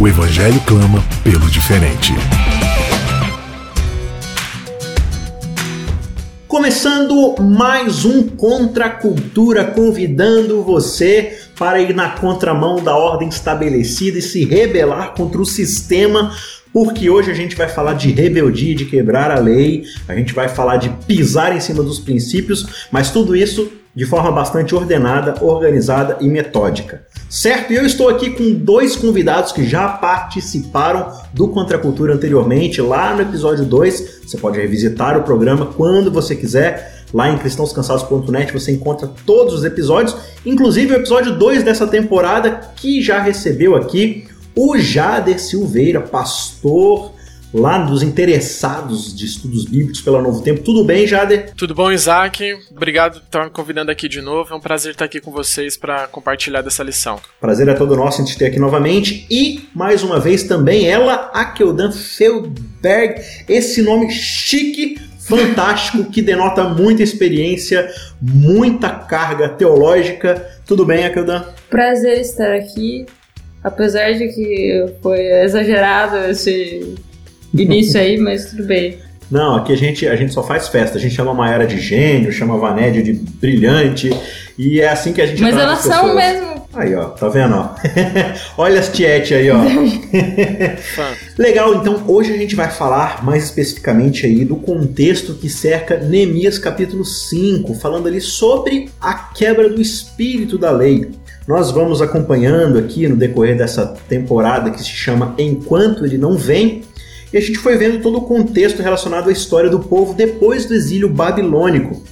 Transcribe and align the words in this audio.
O 0.00 0.06
Evangelho 0.06 0.60
clama 0.60 1.02
pelo 1.24 1.50
diferente. 1.50 2.12
Começando 6.46 7.34
mais 7.40 8.04
um 8.04 8.28
Contra 8.28 8.86
a 8.86 8.90
Cultura, 8.90 9.64
convidando 9.64 10.62
você 10.62 11.36
para 11.58 11.80
ir 11.80 11.92
na 11.96 12.10
contramão 12.10 12.80
da 12.80 12.96
ordem 12.96 13.28
estabelecida 13.28 14.18
e 14.18 14.22
se 14.22 14.44
rebelar 14.44 15.14
contra 15.14 15.40
o 15.40 15.44
sistema 15.44 16.32
porque 16.72 17.08
hoje 17.08 17.30
a 17.30 17.34
gente 17.34 17.56
vai 17.56 17.68
falar 17.68 17.94
de 17.94 18.10
rebeldia, 18.10 18.74
de 18.74 18.84
quebrar 18.84 19.30
a 19.30 19.40
lei, 19.40 19.84
a 20.06 20.14
gente 20.14 20.32
vai 20.32 20.48
falar 20.48 20.76
de 20.76 20.90
pisar 21.06 21.56
em 21.56 21.60
cima 21.60 21.82
dos 21.82 21.98
princípios, 21.98 22.86
mas 22.92 23.10
tudo 23.10 23.34
isso 23.34 23.72
de 23.98 24.06
forma 24.06 24.30
bastante 24.30 24.76
ordenada, 24.76 25.42
organizada 25.44 26.18
e 26.20 26.28
metódica. 26.28 27.02
Certo? 27.28 27.72
E 27.72 27.76
eu 27.76 27.84
estou 27.84 28.08
aqui 28.08 28.30
com 28.30 28.54
dois 28.54 28.94
convidados 28.94 29.50
que 29.50 29.64
já 29.64 29.88
participaram 29.88 31.10
do 31.34 31.48
Contra 31.48 31.76
Cultura 31.76 32.14
anteriormente, 32.14 32.80
lá 32.80 33.12
no 33.12 33.22
episódio 33.22 33.64
2. 33.64 34.20
Você 34.24 34.38
pode 34.38 34.56
revisitar 34.56 35.18
o 35.18 35.24
programa 35.24 35.66
quando 35.66 36.12
você 36.12 36.36
quiser. 36.36 37.02
Lá 37.12 37.28
em 37.28 37.38
cristãoscansados.net 37.38 38.52
você 38.52 38.70
encontra 38.70 39.10
todos 39.26 39.52
os 39.52 39.64
episódios, 39.64 40.14
inclusive 40.46 40.92
o 40.92 40.96
episódio 40.96 41.36
2 41.36 41.64
dessa 41.64 41.84
temporada, 41.84 42.60
que 42.76 43.02
já 43.02 43.18
recebeu 43.18 43.74
aqui 43.74 44.28
o 44.54 44.78
Jader 44.78 45.40
Silveira, 45.40 46.00
pastor 46.00 47.17
lá 47.52 47.78
dos 47.78 48.02
interessados 48.02 49.14
de 49.16 49.24
estudos 49.24 49.64
bíblicos 49.64 50.00
pelo 50.00 50.20
Novo 50.20 50.42
Tempo. 50.42 50.60
Tudo 50.60 50.84
bem, 50.84 51.06
Jader? 51.06 51.52
Tudo 51.56 51.74
bom, 51.74 51.90
Isaac? 51.90 52.58
Obrigado 52.70 53.20
por 53.20 53.26
estar 53.26 53.44
me 53.44 53.50
convidando 53.50 53.90
aqui 53.90 54.08
de 54.08 54.20
novo. 54.20 54.52
É 54.52 54.56
um 54.56 54.60
prazer 54.60 54.92
estar 54.92 55.04
aqui 55.04 55.20
com 55.20 55.30
vocês 55.30 55.76
para 55.76 56.06
compartilhar 56.08 56.62
dessa 56.62 56.82
lição. 56.82 57.20
Prazer 57.40 57.68
é 57.68 57.74
todo 57.74 57.96
nosso 57.96 58.20
em 58.20 58.24
te 58.24 58.36
ter 58.36 58.46
aqui 58.46 58.58
novamente. 58.58 59.26
E, 59.30 59.68
mais 59.74 60.02
uma 60.02 60.20
vez, 60.20 60.42
também 60.42 60.86
ela, 60.86 61.30
Akeldan 61.32 61.90
Feldberg. 61.90 63.22
Esse 63.48 63.82
nome 63.82 64.10
chique, 64.10 64.98
fantástico, 65.18 66.04
que 66.04 66.20
denota 66.20 66.64
muita 66.64 67.02
experiência, 67.02 67.90
muita 68.20 68.90
carga 68.90 69.48
teológica. 69.48 70.46
Tudo 70.66 70.84
bem, 70.84 71.04
Akeldan? 71.04 71.44
Prazer 71.70 72.20
estar 72.20 72.52
aqui. 72.52 73.06
Apesar 73.64 74.12
de 74.12 74.28
que 74.28 74.86
foi 75.02 75.18
exagerado 75.18 76.16
esse 76.30 76.94
início 77.54 78.00
aí, 78.00 78.18
mas 78.18 78.50
tudo 78.50 78.64
bem. 78.64 78.98
Não, 79.30 79.56
aqui 79.56 79.72
a 79.72 79.76
gente, 79.76 80.08
a 80.08 80.16
gente 80.16 80.32
só 80.32 80.42
faz 80.42 80.68
festa. 80.68 80.96
A 80.96 81.00
gente 81.00 81.14
chama 81.14 81.32
a 81.32 81.34
Maera 81.34 81.66
de 81.66 81.78
gênio, 81.78 82.32
chama 82.32 82.54
a 82.54 82.58
Vanédia 82.58 83.02
de 83.02 83.12
brilhante. 83.12 84.10
E 84.56 84.80
é 84.80 84.88
assim 84.88 85.12
que 85.12 85.20
a 85.20 85.26
gente 85.26 85.42
Mas 85.42 85.56
elas 85.56 85.80
são 85.80 86.14
mesmo. 86.14 86.58
Aí, 86.72 86.94
ó, 86.94 87.06
tá 87.06 87.28
vendo, 87.28 87.54
ó? 87.54 87.74
Olha 88.56 88.80
as 88.80 88.88
tiete 88.88 89.34
aí, 89.34 89.50
ó. 89.50 89.58
Legal, 91.38 91.74
então 91.76 92.02
hoje 92.06 92.32
a 92.32 92.36
gente 92.36 92.54
vai 92.54 92.70
falar 92.70 93.24
mais 93.24 93.44
especificamente 93.44 94.26
aí 94.26 94.44
do 94.44 94.56
contexto 94.56 95.34
que 95.34 95.48
cerca 95.48 95.96
Neemias 95.98 96.58
capítulo 96.58 97.04
5, 97.04 97.74
falando 97.74 98.06
ali 98.06 98.20
sobre 98.20 98.90
a 99.00 99.14
quebra 99.14 99.68
do 99.68 99.80
espírito 99.80 100.58
da 100.58 100.70
lei. 100.70 101.10
Nós 101.46 101.70
vamos 101.70 102.02
acompanhando 102.02 102.78
aqui 102.78 103.08
no 103.08 103.16
decorrer 103.16 103.56
dessa 103.56 103.86
temporada 104.08 104.70
que 104.70 104.80
se 104.80 104.90
chama 104.90 105.34
Enquanto 105.38 106.04
Ele 106.04 106.18
Não 106.18 106.36
Vem, 106.36 106.82
e 107.32 107.36
a 107.36 107.40
gente 107.40 107.58
foi 107.58 107.76
vendo 107.76 108.02
todo 108.02 108.18
o 108.18 108.22
contexto 108.22 108.82
relacionado 108.82 109.28
à 109.28 109.32
história 109.32 109.70
do 109.70 109.80
povo 109.80 110.14
depois 110.14 110.64
do 110.64 110.74
exílio 110.74 111.08
babilônico. 111.08 112.02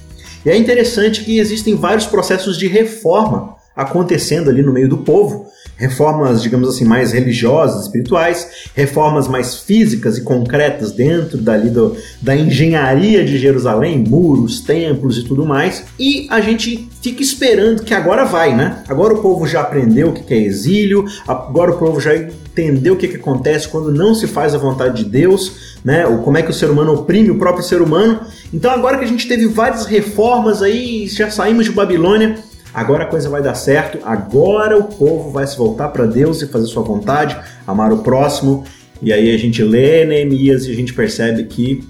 E 0.45 0.49
é 0.49 0.55
interessante 0.55 1.23
que 1.23 1.39
existem 1.39 1.75
vários 1.75 2.05
processos 2.05 2.57
de 2.57 2.67
reforma 2.67 3.55
acontecendo 3.75 4.49
ali 4.49 4.63
no 4.63 4.73
meio 4.73 4.89
do 4.89 4.97
povo, 4.97 5.45
reformas, 5.75 6.41
digamos 6.41 6.67
assim, 6.67 6.83
mais 6.83 7.11
religiosas, 7.11 7.83
espirituais, 7.83 8.69
reformas 8.73 9.27
mais 9.27 9.55
físicas 9.55 10.17
e 10.17 10.23
concretas 10.23 10.91
dentro 10.91 11.37
dali 11.37 11.69
do, 11.69 11.95
da 12.19 12.35
engenharia 12.35 13.23
de 13.23 13.37
Jerusalém, 13.37 13.99
muros, 13.99 14.61
templos 14.61 15.19
e 15.19 15.23
tudo 15.23 15.45
mais. 15.45 15.83
E 15.99 16.27
a 16.31 16.41
gente 16.41 16.89
fica 17.03 17.21
esperando 17.21 17.83
que 17.83 17.93
agora 17.93 18.25
vai, 18.25 18.55
né? 18.55 18.83
Agora 18.87 19.13
o 19.13 19.21
povo 19.21 19.45
já 19.45 19.61
aprendeu 19.61 20.09
o 20.09 20.13
que 20.13 20.33
é 20.33 20.37
exílio, 20.37 21.05
agora 21.27 21.71
o 21.71 21.77
povo 21.77 22.01
já 22.01 22.11
entendeu 22.57 22.95
o 22.95 22.97
que, 22.97 23.07
que 23.07 23.17
acontece 23.17 23.67
quando 23.67 23.91
não 23.91 24.15
se 24.15 24.25
faz 24.25 24.55
a 24.55 24.57
vontade 24.57 25.03
de 25.03 25.09
Deus, 25.09 25.77
né? 25.83 26.07
Ou 26.07 26.19
como 26.19 26.37
é 26.37 26.41
que 26.41 26.49
o 26.49 26.53
ser 26.53 26.69
humano 26.69 26.93
oprime 26.93 27.29
o 27.29 27.37
próprio 27.37 27.63
ser 27.63 27.81
humano. 27.81 28.21
Então 28.51 28.71
agora 28.71 28.97
que 28.97 29.05
a 29.05 29.07
gente 29.07 29.27
teve 29.27 29.45
várias 29.45 29.85
reformas 29.85 30.61
aí, 30.61 31.07
já 31.07 31.29
saímos 31.29 31.65
de 31.65 31.71
Babilônia, 31.71 32.37
agora 32.73 33.03
a 33.03 33.07
coisa 33.07 33.29
vai 33.29 33.41
dar 33.41 33.55
certo, 33.55 33.99
agora 34.03 34.77
o 34.77 34.85
povo 34.85 35.31
vai 35.31 35.45
se 35.45 35.55
voltar 35.57 35.89
para 35.89 36.05
Deus 36.05 36.41
e 36.41 36.47
fazer 36.47 36.65
sua 36.65 36.83
vontade, 36.83 37.37
amar 37.65 37.93
o 37.93 37.99
próximo. 37.99 38.63
E 39.01 39.13
aí 39.13 39.33
a 39.33 39.37
gente 39.37 39.63
lê 39.63 40.03
Neemias 40.05 40.65
e 40.65 40.71
a 40.71 40.75
gente 40.75 40.93
percebe 40.93 41.43
que 41.43 41.83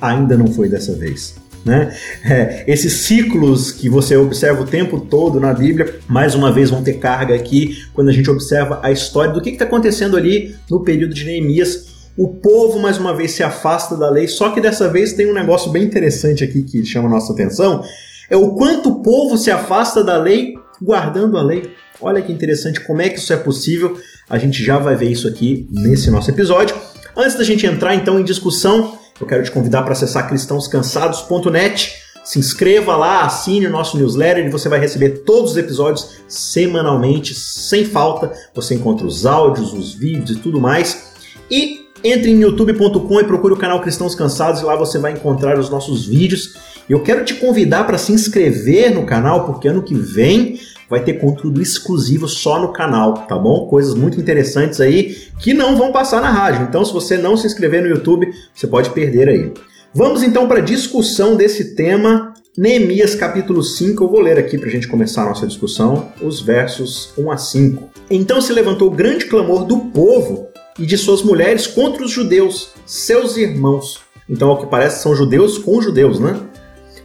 ainda 0.00 0.36
não 0.36 0.48
foi 0.48 0.68
dessa 0.68 0.94
vez. 0.94 1.47
Né? 1.68 1.94
É, 2.24 2.64
esses 2.66 2.94
ciclos 2.94 3.70
que 3.70 3.90
você 3.90 4.16
observa 4.16 4.62
o 4.62 4.66
tempo 4.66 4.98
todo 4.98 5.38
na 5.38 5.52
Bíblia, 5.52 5.96
mais 6.08 6.34
uma 6.34 6.50
vez 6.50 6.70
vão 6.70 6.82
ter 6.82 6.94
carga 6.94 7.34
aqui 7.34 7.76
quando 7.92 8.08
a 8.08 8.12
gente 8.12 8.30
observa 8.30 8.80
a 8.82 8.90
história 8.90 9.34
do 9.34 9.42
que 9.42 9.50
está 9.50 9.66
acontecendo 9.66 10.16
ali 10.16 10.56
no 10.70 10.82
período 10.82 11.12
de 11.12 11.26
Neemias. 11.26 11.88
O 12.16 12.28
povo 12.28 12.78
mais 12.78 12.96
uma 12.96 13.14
vez 13.14 13.32
se 13.32 13.42
afasta 13.42 13.98
da 13.98 14.08
lei, 14.08 14.26
só 14.26 14.48
que 14.48 14.62
dessa 14.62 14.88
vez 14.88 15.12
tem 15.12 15.30
um 15.30 15.34
negócio 15.34 15.70
bem 15.70 15.84
interessante 15.84 16.42
aqui 16.42 16.62
que 16.62 16.86
chama 16.86 17.06
a 17.06 17.10
nossa 17.10 17.34
atenção, 17.34 17.84
é 18.30 18.36
o 18.36 18.54
quanto 18.54 18.88
o 18.88 19.02
povo 19.02 19.36
se 19.36 19.50
afasta 19.50 20.02
da 20.02 20.16
lei 20.16 20.54
guardando 20.80 21.36
a 21.36 21.42
lei. 21.42 21.70
Olha 22.00 22.22
que 22.22 22.32
interessante 22.32 22.80
como 22.80 23.02
é 23.02 23.10
que 23.10 23.18
isso 23.18 23.32
é 23.32 23.36
possível. 23.36 24.00
A 24.30 24.38
gente 24.38 24.64
já 24.64 24.78
vai 24.78 24.96
ver 24.96 25.10
isso 25.10 25.28
aqui 25.28 25.68
nesse 25.70 26.10
nosso 26.10 26.30
episódio. 26.30 26.74
Antes 27.14 27.36
da 27.36 27.44
gente 27.44 27.66
entrar 27.66 27.94
então 27.94 28.18
em 28.18 28.24
discussão, 28.24 28.98
eu 29.20 29.26
quero 29.26 29.42
te 29.42 29.50
convidar 29.50 29.82
para 29.82 29.92
acessar 29.92 30.28
cristãoscansados.net. 30.28 31.92
Se 32.24 32.38
inscreva 32.38 32.94
lá, 32.96 33.22
assine 33.22 33.66
o 33.66 33.70
nosso 33.70 33.96
newsletter 33.96 34.44
e 34.44 34.50
você 34.50 34.68
vai 34.68 34.78
receber 34.78 35.22
todos 35.24 35.52
os 35.52 35.56
episódios 35.56 36.18
semanalmente, 36.28 37.34
sem 37.34 37.84
falta. 37.84 38.32
Você 38.54 38.74
encontra 38.74 39.06
os 39.06 39.24
áudios, 39.24 39.72
os 39.72 39.94
vídeos 39.94 40.38
e 40.38 40.40
tudo 40.40 40.60
mais. 40.60 41.12
E 41.50 41.88
entre 42.04 42.30
em 42.30 42.40
youtube.com 42.42 43.20
e 43.20 43.24
procure 43.24 43.54
o 43.54 43.56
canal 43.56 43.80
Cristãos 43.80 44.14
Cansados 44.14 44.60
e 44.60 44.64
lá 44.64 44.76
você 44.76 44.98
vai 44.98 45.12
encontrar 45.12 45.58
os 45.58 45.70
nossos 45.70 46.06
vídeos. 46.06 46.54
Eu 46.88 47.02
quero 47.02 47.24
te 47.24 47.34
convidar 47.34 47.84
para 47.84 47.98
se 47.98 48.12
inscrever 48.12 48.94
no 48.94 49.04
canal, 49.04 49.46
porque 49.46 49.68
ano 49.68 49.82
que 49.82 49.94
vem 49.94 50.60
vai 50.88 51.04
ter 51.04 51.14
conteúdo 51.14 51.60
exclusivo 51.60 52.26
só 52.26 52.60
no 52.60 52.72
canal, 52.72 53.14
tá 53.26 53.38
bom? 53.38 53.66
Coisas 53.66 53.94
muito 53.94 54.20
interessantes 54.20 54.80
aí 54.80 55.16
que 55.38 55.52
não 55.52 55.76
vão 55.76 55.92
passar 55.92 56.20
na 56.20 56.30
rádio. 56.30 56.66
Então, 56.68 56.84
se 56.84 56.92
você 56.92 57.16
não 57.16 57.36
se 57.36 57.46
inscrever 57.46 57.82
no 57.82 57.88
YouTube, 57.88 58.32
você 58.54 58.66
pode 58.66 58.90
perder 58.90 59.28
aí. 59.28 59.52
Vamos 59.94 60.22
então 60.22 60.46
para 60.46 60.58
a 60.58 60.64
discussão 60.64 61.36
desse 61.36 61.74
tema, 61.74 62.34
Neemias 62.56 63.14
capítulo 63.14 63.62
5. 63.62 64.04
Eu 64.04 64.08
vou 64.08 64.20
ler 64.20 64.38
aqui 64.38 64.58
para 64.58 64.68
a 64.68 64.70
gente 64.70 64.88
começar 64.88 65.22
a 65.22 65.28
nossa 65.28 65.46
discussão, 65.46 66.08
os 66.20 66.40
versos 66.40 67.12
1 67.16 67.30
a 67.30 67.36
5. 67.36 67.90
Então 68.10 68.40
se 68.40 68.52
levantou 68.52 68.90
grande 68.90 69.26
clamor 69.26 69.64
do 69.64 69.78
povo 69.78 70.48
e 70.78 70.86
de 70.86 70.96
suas 70.96 71.22
mulheres 71.22 71.66
contra 71.66 72.04
os 72.04 72.10
judeus, 72.10 72.70
seus 72.86 73.36
irmãos. 73.36 74.00
Então, 74.28 74.50
ao 74.50 74.58
que 74.58 74.66
parece, 74.66 75.02
são 75.02 75.16
judeus 75.16 75.56
com 75.56 75.80
judeus, 75.80 76.20
né? 76.20 76.38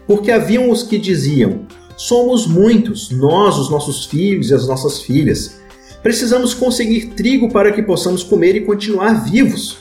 Porque 0.06 0.30
haviam 0.30 0.70
os 0.70 0.84
que 0.84 0.98
diziam: 0.98 1.66
Somos 1.96 2.48
muitos, 2.48 3.12
nós, 3.12 3.58
os 3.58 3.70
nossos 3.70 4.06
filhos 4.06 4.50
e 4.50 4.54
as 4.54 4.68
nossas 4.68 5.02
filhas. 5.02 5.62
Precisamos 6.02 6.54
conseguir 6.54 7.14
trigo 7.16 7.50
para 7.52 7.72
que 7.72 7.82
possamos 7.82 8.24
comer 8.24 8.56
e 8.56 8.66
continuar 8.66 9.24
vivos. 9.24 9.78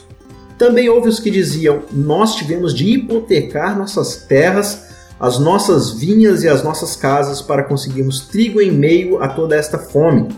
Também 0.57 0.87
houve 0.87 1.09
os 1.09 1.19
que 1.19 1.29
diziam: 1.29 1.81
Nós 1.91 2.35
tivemos 2.35 2.73
de 2.73 2.85
hipotecar 2.85 3.77
nossas 3.77 4.17
terras, 4.27 4.87
as 5.19 5.39
nossas 5.39 5.91
vinhas 5.91 6.43
e 6.43 6.47
as 6.47 6.63
nossas 6.63 6.95
casas 6.95 7.41
para 7.41 7.63
conseguirmos 7.63 8.21
trigo 8.21 8.61
em 8.61 8.71
meio 8.71 9.21
a 9.21 9.27
toda 9.27 9.55
esta 9.55 9.77
fome. 9.77 10.29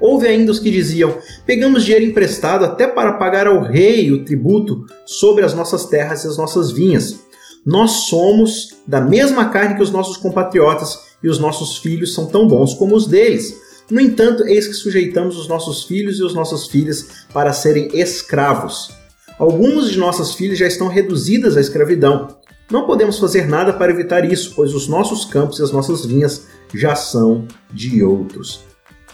Houve 0.00 0.28
ainda 0.28 0.52
os 0.52 0.58
que 0.58 0.70
diziam: 0.70 1.16
Pegamos 1.46 1.84
dinheiro 1.84 2.04
emprestado 2.04 2.64
até 2.64 2.86
para 2.86 3.14
pagar 3.14 3.46
ao 3.46 3.62
rei 3.62 4.12
o 4.12 4.24
tributo 4.24 4.84
sobre 5.06 5.44
as 5.44 5.54
nossas 5.54 5.86
terras 5.86 6.24
e 6.24 6.28
as 6.28 6.36
nossas 6.36 6.70
vinhas. 6.70 7.20
Nós 7.64 8.08
somos 8.08 8.74
da 8.86 9.00
mesma 9.00 9.46
carne 9.46 9.76
que 9.76 9.82
os 9.82 9.92
nossos 9.92 10.16
compatriotas 10.16 11.11
e 11.22 11.28
os 11.28 11.38
nossos 11.38 11.78
filhos 11.78 12.14
são 12.14 12.26
tão 12.26 12.46
bons 12.46 12.74
como 12.74 12.94
os 12.94 13.06
deles. 13.06 13.56
No 13.90 14.00
entanto, 14.00 14.44
eis 14.46 14.66
que 14.66 14.74
sujeitamos 14.74 15.36
os 15.36 15.48
nossos 15.48 15.84
filhos 15.84 16.18
e 16.18 16.24
as 16.24 16.34
nossas 16.34 16.66
filhas 16.66 17.26
para 17.32 17.52
serem 17.52 17.88
escravos. 17.92 18.90
Alguns 19.38 19.90
de 19.90 19.98
nossas 19.98 20.34
filhas 20.34 20.58
já 20.58 20.66
estão 20.66 20.88
reduzidas 20.88 21.56
à 21.56 21.60
escravidão. 21.60 22.28
Não 22.70 22.86
podemos 22.86 23.18
fazer 23.18 23.46
nada 23.46 23.72
para 23.72 23.92
evitar 23.92 24.24
isso, 24.24 24.52
pois 24.54 24.72
os 24.72 24.88
nossos 24.88 25.24
campos 25.24 25.58
e 25.58 25.62
as 25.62 25.72
nossas 25.72 26.06
vinhas 26.06 26.46
já 26.74 26.94
são 26.94 27.46
de 27.72 28.02
outros. 28.02 28.60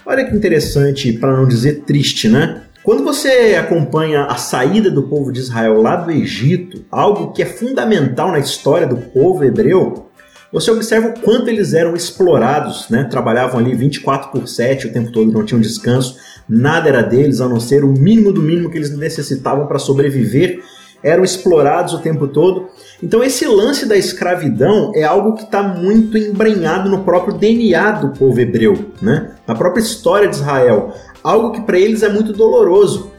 Olha 0.07 0.25
que 0.25 0.35
interessante, 0.35 1.13
para 1.15 1.37
não 1.37 1.47
dizer 1.47 1.83
triste, 1.85 2.29
né? 2.29 2.63
Quando 2.83 3.05
você 3.05 3.57
acompanha 3.59 4.25
a 4.25 4.37
saída 4.37 4.91
do 4.91 5.03
povo 5.03 5.33
de 5.33 5.41
Israel 5.41 5.83
lá 5.83 5.97
do 5.97 6.11
Egito, 6.11 6.85
algo 6.91 7.33
que 7.33 7.43
é 7.43 7.47
fundamental 7.47 8.31
na 8.31 8.39
história 8.39 8.87
do 8.87 8.97
povo 8.97 9.45
hebreu, 9.45 10.09
você 10.53 10.71
observa 10.71 11.09
o 11.09 11.21
quanto 11.21 11.49
eles 11.49 11.75
eram 11.75 11.95
explorados, 11.95 12.89
né? 12.89 13.05
Trabalhavam 13.05 13.61
ali 13.61 13.75
24 13.75 14.31
por 14.31 14.49
7 14.49 14.87
o 14.87 14.93
tempo 14.93 15.13
todo, 15.13 15.31
não 15.31 15.45
tinham 15.45 15.61
descanso, 15.61 16.17
nada 16.49 16.89
era 16.89 17.03
deles 17.03 17.41
a 17.41 17.49
não 17.49 17.61
ser 17.61 17.85
o 17.85 17.89
mínimo 17.89 18.33
do 18.33 18.41
mínimo 18.41 18.71
que 18.71 18.79
eles 18.79 18.97
necessitavam 18.97 19.67
para 19.67 19.79
sobreviver, 19.79 20.61
eram 21.03 21.23
explorados 21.23 21.93
o 21.93 21.99
tempo 21.99 22.27
todo. 22.27 22.69
Então 23.03 23.23
esse 23.23 23.47
lance 23.47 23.87
da 23.87 23.97
escravidão 23.97 24.91
é 24.95 25.05
algo 25.05 25.35
que 25.35 25.45
está 25.45 25.63
muito 25.63 26.17
embrenhado 26.17 26.89
no 26.89 27.05
próprio 27.05 27.37
DNA 27.37 27.93
do 27.93 28.09
povo 28.19 28.41
hebreu, 28.41 28.93
né? 29.01 29.33
na 29.47 29.55
própria 29.55 29.83
história 29.83 30.29
de 30.29 30.37
Israel, 30.37 30.93
algo 31.23 31.53
que 31.53 31.61
para 31.61 31.79
eles 31.79 32.03
é 32.03 32.09
muito 32.09 32.33
doloroso. 32.33 33.13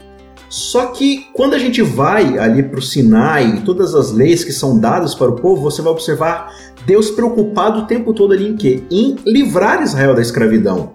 Só 0.50 0.86
que 0.86 1.28
quando 1.32 1.54
a 1.54 1.58
gente 1.58 1.80
vai 1.80 2.36
ali 2.36 2.60
para 2.64 2.80
o 2.80 2.82
Sinai 2.82 3.62
todas 3.64 3.94
as 3.94 4.10
leis 4.10 4.42
que 4.42 4.52
são 4.52 4.80
dadas 4.80 5.14
para 5.14 5.30
o 5.30 5.36
povo, 5.36 5.62
você 5.62 5.80
vai 5.80 5.92
observar 5.92 6.52
Deus 6.86 7.10
preocupado 7.10 7.80
o 7.80 7.86
tempo 7.86 8.12
todo 8.12 8.32
ali 8.32 8.48
em 8.48 8.56
quê? 8.56 8.82
Em 8.90 9.16
livrar 9.26 9.82
Israel 9.82 10.14
da 10.14 10.22
escravidão. 10.22 10.92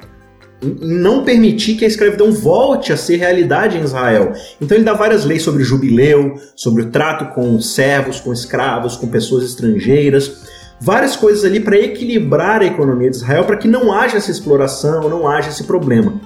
Em 0.61 0.75
não 0.81 1.23
permitir 1.23 1.75
que 1.75 1.85
a 1.85 1.87
escravidão 1.87 2.31
volte 2.31 2.91
a 2.91 2.97
ser 2.97 3.17
realidade 3.17 3.77
em 3.77 3.83
Israel. 3.83 4.33
Então 4.59 4.77
ele 4.77 4.85
dá 4.85 4.93
várias 4.93 5.25
leis 5.25 5.43
sobre 5.43 5.63
jubileu, 5.63 6.35
sobre 6.55 6.83
o 6.83 6.89
trato 6.89 7.33
com 7.33 7.59
servos, 7.59 8.19
com 8.19 8.33
escravos, 8.33 8.95
com 8.97 9.07
pessoas 9.07 9.43
estrangeiras 9.43 10.45
várias 10.79 11.15
coisas 11.15 11.43
ali 11.45 11.59
para 11.59 11.77
equilibrar 11.77 12.61
a 12.61 12.65
economia 12.65 13.09
de 13.09 13.17
Israel 13.17 13.45
para 13.45 13.57
que 13.57 13.67
não 13.67 13.91
haja 13.93 14.17
essa 14.17 14.31
exploração, 14.31 15.09
não 15.09 15.27
haja 15.27 15.49
esse 15.49 15.63
problema. 15.63 16.19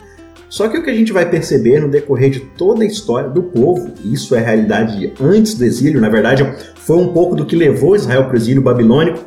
Só 0.50 0.68
que 0.68 0.78
o 0.78 0.84
que 0.84 0.90
a 0.90 0.96
gente 0.96 1.14
vai 1.14 1.30
perceber 1.30 1.80
no 1.80 1.88
decorrer 1.88 2.32
de 2.32 2.40
toda 2.40 2.84
a 2.84 2.86
história 2.88 3.30
do 3.30 3.44
povo, 3.44 3.94
isso 4.04 4.36
é 4.36 4.40
realidade 4.40 5.14
antes 5.22 5.54
do 5.54 5.64
exílio, 5.64 6.02
na 6.02 6.10
verdade 6.10 6.44
foi 6.76 6.98
um 6.98 7.14
pouco 7.14 7.36
do 7.36 7.46
que 7.46 7.56
levou 7.56 7.96
Israel 7.96 8.26
para 8.26 8.34
o 8.34 8.38
exílio 8.38 8.62
babilônico, 8.62 9.20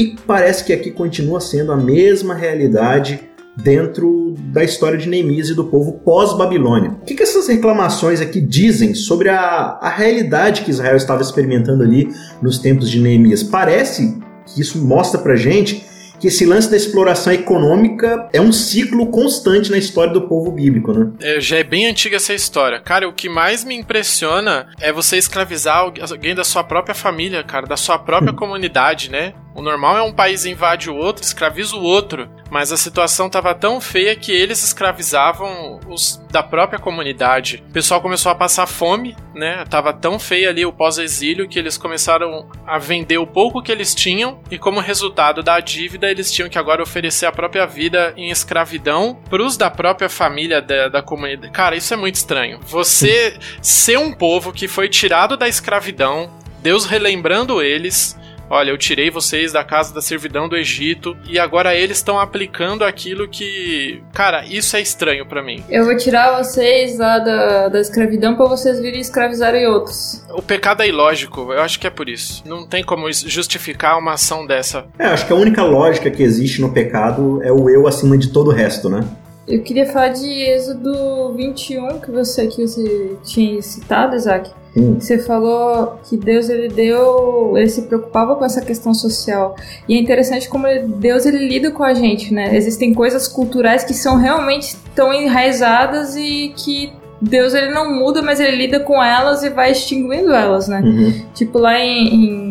e 0.00 0.16
parece 0.26 0.64
que 0.64 0.72
aqui 0.72 0.90
continua 0.90 1.40
sendo 1.40 1.72
a 1.72 1.76
mesma 1.76 2.34
realidade 2.34 3.20
dentro 3.54 4.34
da 4.38 4.64
história 4.64 4.96
de 4.96 5.06
Neemias 5.06 5.50
e 5.50 5.54
do 5.54 5.66
povo 5.66 6.00
pós-Babilônia. 6.02 6.92
O 7.02 7.04
que, 7.04 7.14
que, 7.14 7.22
essas 7.22 7.46
reclamações 7.48 8.18
aqui 8.18 8.40
dizem 8.40 8.94
sobre 8.94 9.28
a, 9.28 9.78
a 9.78 9.90
realidade 9.90 10.62
que 10.62 10.70
Israel 10.70 10.96
estava 10.96 11.20
experimentando 11.20 11.82
ali 11.82 12.08
nos 12.40 12.58
tempos 12.58 12.88
de 12.88 12.98
Neemias? 12.98 13.42
Parece 13.42 14.18
que 14.46 14.62
isso 14.62 14.82
mostra 14.82 15.20
pra 15.20 15.36
gente 15.36 15.84
que 16.20 16.28
esse 16.28 16.44
lance 16.44 16.70
da 16.70 16.76
exploração 16.76 17.32
econômica 17.32 18.28
é 18.32 18.40
um 18.40 18.52
ciclo 18.52 19.06
constante 19.06 19.70
na 19.70 19.78
história 19.78 20.12
do 20.12 20.28
povo 20.28 20.52
bíblico, 20.52 20.92
né? 20.92 21.10
É, 21.20 21.40
já 21.40 21.56
é 21.56 21.64
bem 21.64 21.86
antiga 21.86 22.16
essa 22.16 22.34
história. 22.34 22.78
Cara, 22.78 23.08
o 23.08 23.12
que 23.12 23.28
mais 23.28 23.64
me 23.64 23.74
impressiona 23.74 24.68
é 24.78 24.92
você 24.92 25.16
escravizar 25.16 25.78
alguém 25.78 26.34
da 26.34 26.44
sua 26.44 26.62
própria 26.62 26.94
família, 26.94 27.42
cara, 27.42 27.66
da 27.66 27.76
sua 27.76 27.98
própria 27.98 28.34
comunidade, 28.34 29.10
né? 29.10 29.32
O 29.60 29.62
normal 29.62 29.98
é 29.98 30.02
um 30.02 30.10
país 30.10 30.46
invade 30.46 30.88
o 30.88 30.96
outro, 30.96 31.22
escraviza 31.22 31.76
o 31.76 31.82
outro, 31.82 32.30
mas 32.50 32.72
a 32.72 32.78
situação 32.78 33.26
estava 33.26 33.54
tão 33.54 33.78
feia 33.78 34.16
que 34.16 34.32
eles 34.32 34.64
escravizavam 34.64 35.78
os 35.86 36.16
da 36.30 36.42
própria 36.42 36.78
comunidade. 36.78 37.62
O 37.68 37.70
pessoal 37.70 38.00
começou 38.00 38.32
a 38.32 38.34
passar 38.34 38.66
fome, 38.66 39.14
né? 39.34 39.62
Tava 39.68 39.92
tão 39.92 40.18
feio 40.18 40.48
ali 40.48 40.64
o 40.64 40.72
pós-exílio 40.72 41.46
que 41.46 41.58
eles 41.58 41.76
começaram 41.76 42.48
a 42.66 42.78
vender 42.78 43.18
o 43.18 43.26
pouco 43.26 43.62
que 43.62 43.70
eles 43.70 43.94
tinham 43.94 44.40
e 44.50 44.56
como 44.56 44.80
resultado 44.80 45.42
da 45.42 45.60
dívida 45.60 46.10
eles 46.10 46.32
tinham 46.32 46.48
que 46.48 46.58
agora 46.58 46.82
oferecer 46.82 47.26
a 47.26 47.32
própria 47.32 47.66
vida 47.66 48.14
em 48.16 48.30
escravidão 48.30 49.20
pros 49.28 49.58
da 49.58 49.68
própria 49.68 50.08
família 50.08 50.62
da, 50.62 50.88
da 50.88 51.02
comunidade. 51.02 51.52
Cara, 51.52 51.76
isso 51.76 51.92
é 51.92 51.98
muito 51.98 52.14
estranho. 52.14 52.60
Você 52.62 53.36
ser 53.60 53.98
um 53.98 54.10
povo 54.10 54.54
que 54.54 54.66
foi 54.66 54.88
tirado 54.88 55.36
da 55.36 55.46
escravidão, 55.46 56.30
Deus 56.62 56.86
relembrando 56.86 57.62
eles, 57.62 58.18
olha, 58.50 58.70
eu 58.70 58.76
tirei 58.76 59.10
vocês 59.10 59.52
da 59.52 59.64
casa 59.64 59.94
da 59.94 60.02
servidão 60.02 60.48
do 60.48 60.56
Egito 60.56 61.16
e 61.26 61.38
agora 61.38 61.74
eles 61.74 61.98
estão 61.98 62.18
aplicando 62.18 62.84
aquilo 62.84 63.28
que, 63.28 64.02
cara, 64.12 64.44
isso 64.44 64.76
é 64.76 64.80
estranho 64.80 65.24
para 65.24 65.42
mim. 65.42 65.62
Eu 65.70 65.84
vou 65.84 65.96
tirar 65.96 66.36
vocês 66.42 66.98
lá 66.98 67.18
da, 67.18 67.68
da 67.68 67.80
escravidão 67.80 68.34
para 68.34 68.46
vocês 68.46 68.80
virem 68.80 69.00
escravizarem 69.00 69.66
outros. 69.66 70.24
O 70.30 70.42
pecado 70.42 70.82
é 70.82 70.88
ilógico, 70.88 71.52
eu 71.52 71.62
acho 71.62 71.78
que 71.78 71.86
é 71.86 71.90
por 71.90 72.08
isso. 72.08 72.42
Não 72.44 72.66
tem 72.66 72.82
como 72.82 73.10
justificar 73.12 73.98
uma 73.98 74.14
ação 74.14 74.46
dessa. 74.46 74.86
É, 74.98 75.06
acho 75.06 75.26
que 75.26 75.32
a 75.32 75.36
única 75.36 75.62
lógica 75.62 76.10
que 76.10 76.22
existe 76.22 76.60
no 76.60 76.72
pecado 76.72 77.40
é 77.42 77.52
o 77.52 77.70
eu 77.70 77.86
acima 77.86 78.18
de 78.18 78.28
todo 78.32 78.50
o 78.50 78.52
resto, 78.52 78.88
né? 78.88 79.06
Eu 79.50 79.62
queria 79.62 79.84
falar 79.86 80.08
de 80.08 80.28
Êxodo 80.28 81.34
21, 81.34 82.00
que 82.00 82.10
você, 82.10 82.46
que 82.46 82.66
você 82.66 83.16
tinha 83.24 83.60
citado, 83.60 84.14
Isaac. 84.14 84.50
Hum. 84.76 85.00
Você 85.00 85.18
falou 85.18 85.98
que 86.04 86.16
Deus 86.16 86.48
ele 86.48 86.68
deu, 86.68 87.54
ele 87.56 87.68
se 87.68 87.82
preocupava 87.82 88.36
com 88.36 88.44
essa 88.44 88.60
questão 88.60 88.94
social. 88.94 89.56
E 89.88 89.96
é 89.96 89.98
interessante 89.98 90.48
como 90.48 90.66
Deus 90.98 91.26
ele 91.26 91.48
lida 91.48 91.72
com 91.72 91.82
a 91.82 91.92
gente, 91.92 92.32
né? 92.32 92.54
Existem 92.54 92.94
coisas 92.94 93.26
culturais 93.26 93.82
que 93.82 93.92
são 93.92 94.16
realmente 94.16 94.76
tão 94.94 95.12
enraizadas 95.12 96.14
e 96.14 96.52
que 96.56 96.92
Deus 97.20 97.52
ele 97.52 97.70
não 97.70 97.92
muda, 97.92 98.22
mas 98.22 98.40
ele 98.40 98.56
lida 98.56 98.80
com 98.80 99.02
elas 99.02 99.42
e 99.42 99.50
vai 99.50 99.72
extinguindo 99.72 100.32
elas, 100.32 100.68
né? 100.68 100.80
Uhum. 100.80 101.12
Tipo 101.34 101.58
lá 101.58 101.78
em, 101.78 102.14
em 102.14 102.49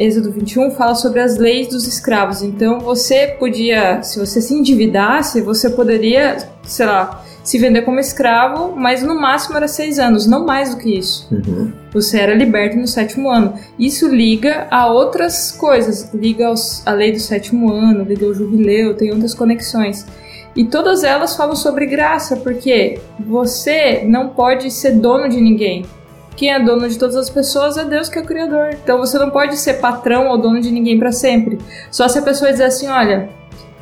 Êxodo 0.00 0.32
21 0.32 0.70
fala 0.70 0.94
sobre 0.94 1.20
as 1.20 1.36
leis 1.36 1.68
dos 1.68 1.86
escravos. 1.86 2.42
Então 2.42 2.80
você 2.80 3.36
podia, 3.38 4.02
se 4.02 4.18
você 4.18 4.40
se 4.40 4.54
endividasse, 4.54 5.42
você 5.42 5.68
poderia, 5.68 6.38
sei 6.62 6.86
lá, 6.86 7.22
se 7.44 7.58
vender 7.58 7.82
como 7.82 8.00
escravo, 8.00 8.74
mas 8.74 9.02
no 9.02 9.14
máximo 9.14 9.58
era 9.58 9.68
seis 9.68 9.98
anos, 9.98 10.26
não 10.26 10.46
mais 10.46 10.74
do 10.74 10.80
que 10.80 10.98
isso. 10.98 11.28
Uhum. 11.30 11.70
Você 11.92 12.18
era 12.18 12.34
liberto 12.34 12.78
no 12.78 12.86
sétimo 12.86 13.30
ano. 13.30 13.52
Isso 13.78 14.08
liga 14.08 14.66
a 14.70 14.90
outras 14.90 15.52
coisas, 15.52 16.10
liga 16.14 16.46
aos, 16.46 16.86
a 16.86 16.92
lei 16.92 17.12
do 17.12 17.20
sétimo 17.20 17.70
ano, 17.70 18.02
liga 18.02 18.24
ao 18.24 18.32
jubileu, 18.32 18.94
tem 18.96 19.10
outras 19.10 19.34
conexões. 19.34 20.06
E 20.56 20.64
todas 20.64 21.04
elas 21.04 21.36
falam 21.36 21.54
sobre 21.54 21.84
graça, 21.84 22.36
porque 22.36 22.98
você 23.18 24.02
não 24.06 24.30
pode 24.30 24.70
ser 24.70 24.92
dono 24.92 25.28
de 25.28 25.40
ninguém. 25.40 25.84
Quem 26.40 26.50
é 26.50 26.58
dono 26.58 26.88
de 26.88 26.98
todas 26.98 27.16
as 27.16 27.28
pessoas 27.28 27.76
é 27.76 27.84
Deus 27.84 28.08
que 28.08 28.18
é 28.18 28.22
o 28.22 28.24
Criador. 28.24 28.70
Então 28.72 28.96
você 28.96 29.18
não 29.18 29.28
pode 29.28 29.58
ser 29.58 29.74
patrão 29.74 30.26
ou 30.28 30.38
dono 30.38 30.58
de 30.58 30.70
ninguém 30.70 30.98
para 30.98 31.12
sempre. 31.12 31.58
Só 31.90 32.08
se 32.08 32.18
a 32.18 32.22
pessoa 32.22 32.50
dizer 32.50 32.64
assim: 32.64 32.88
olha, 32.88 33.28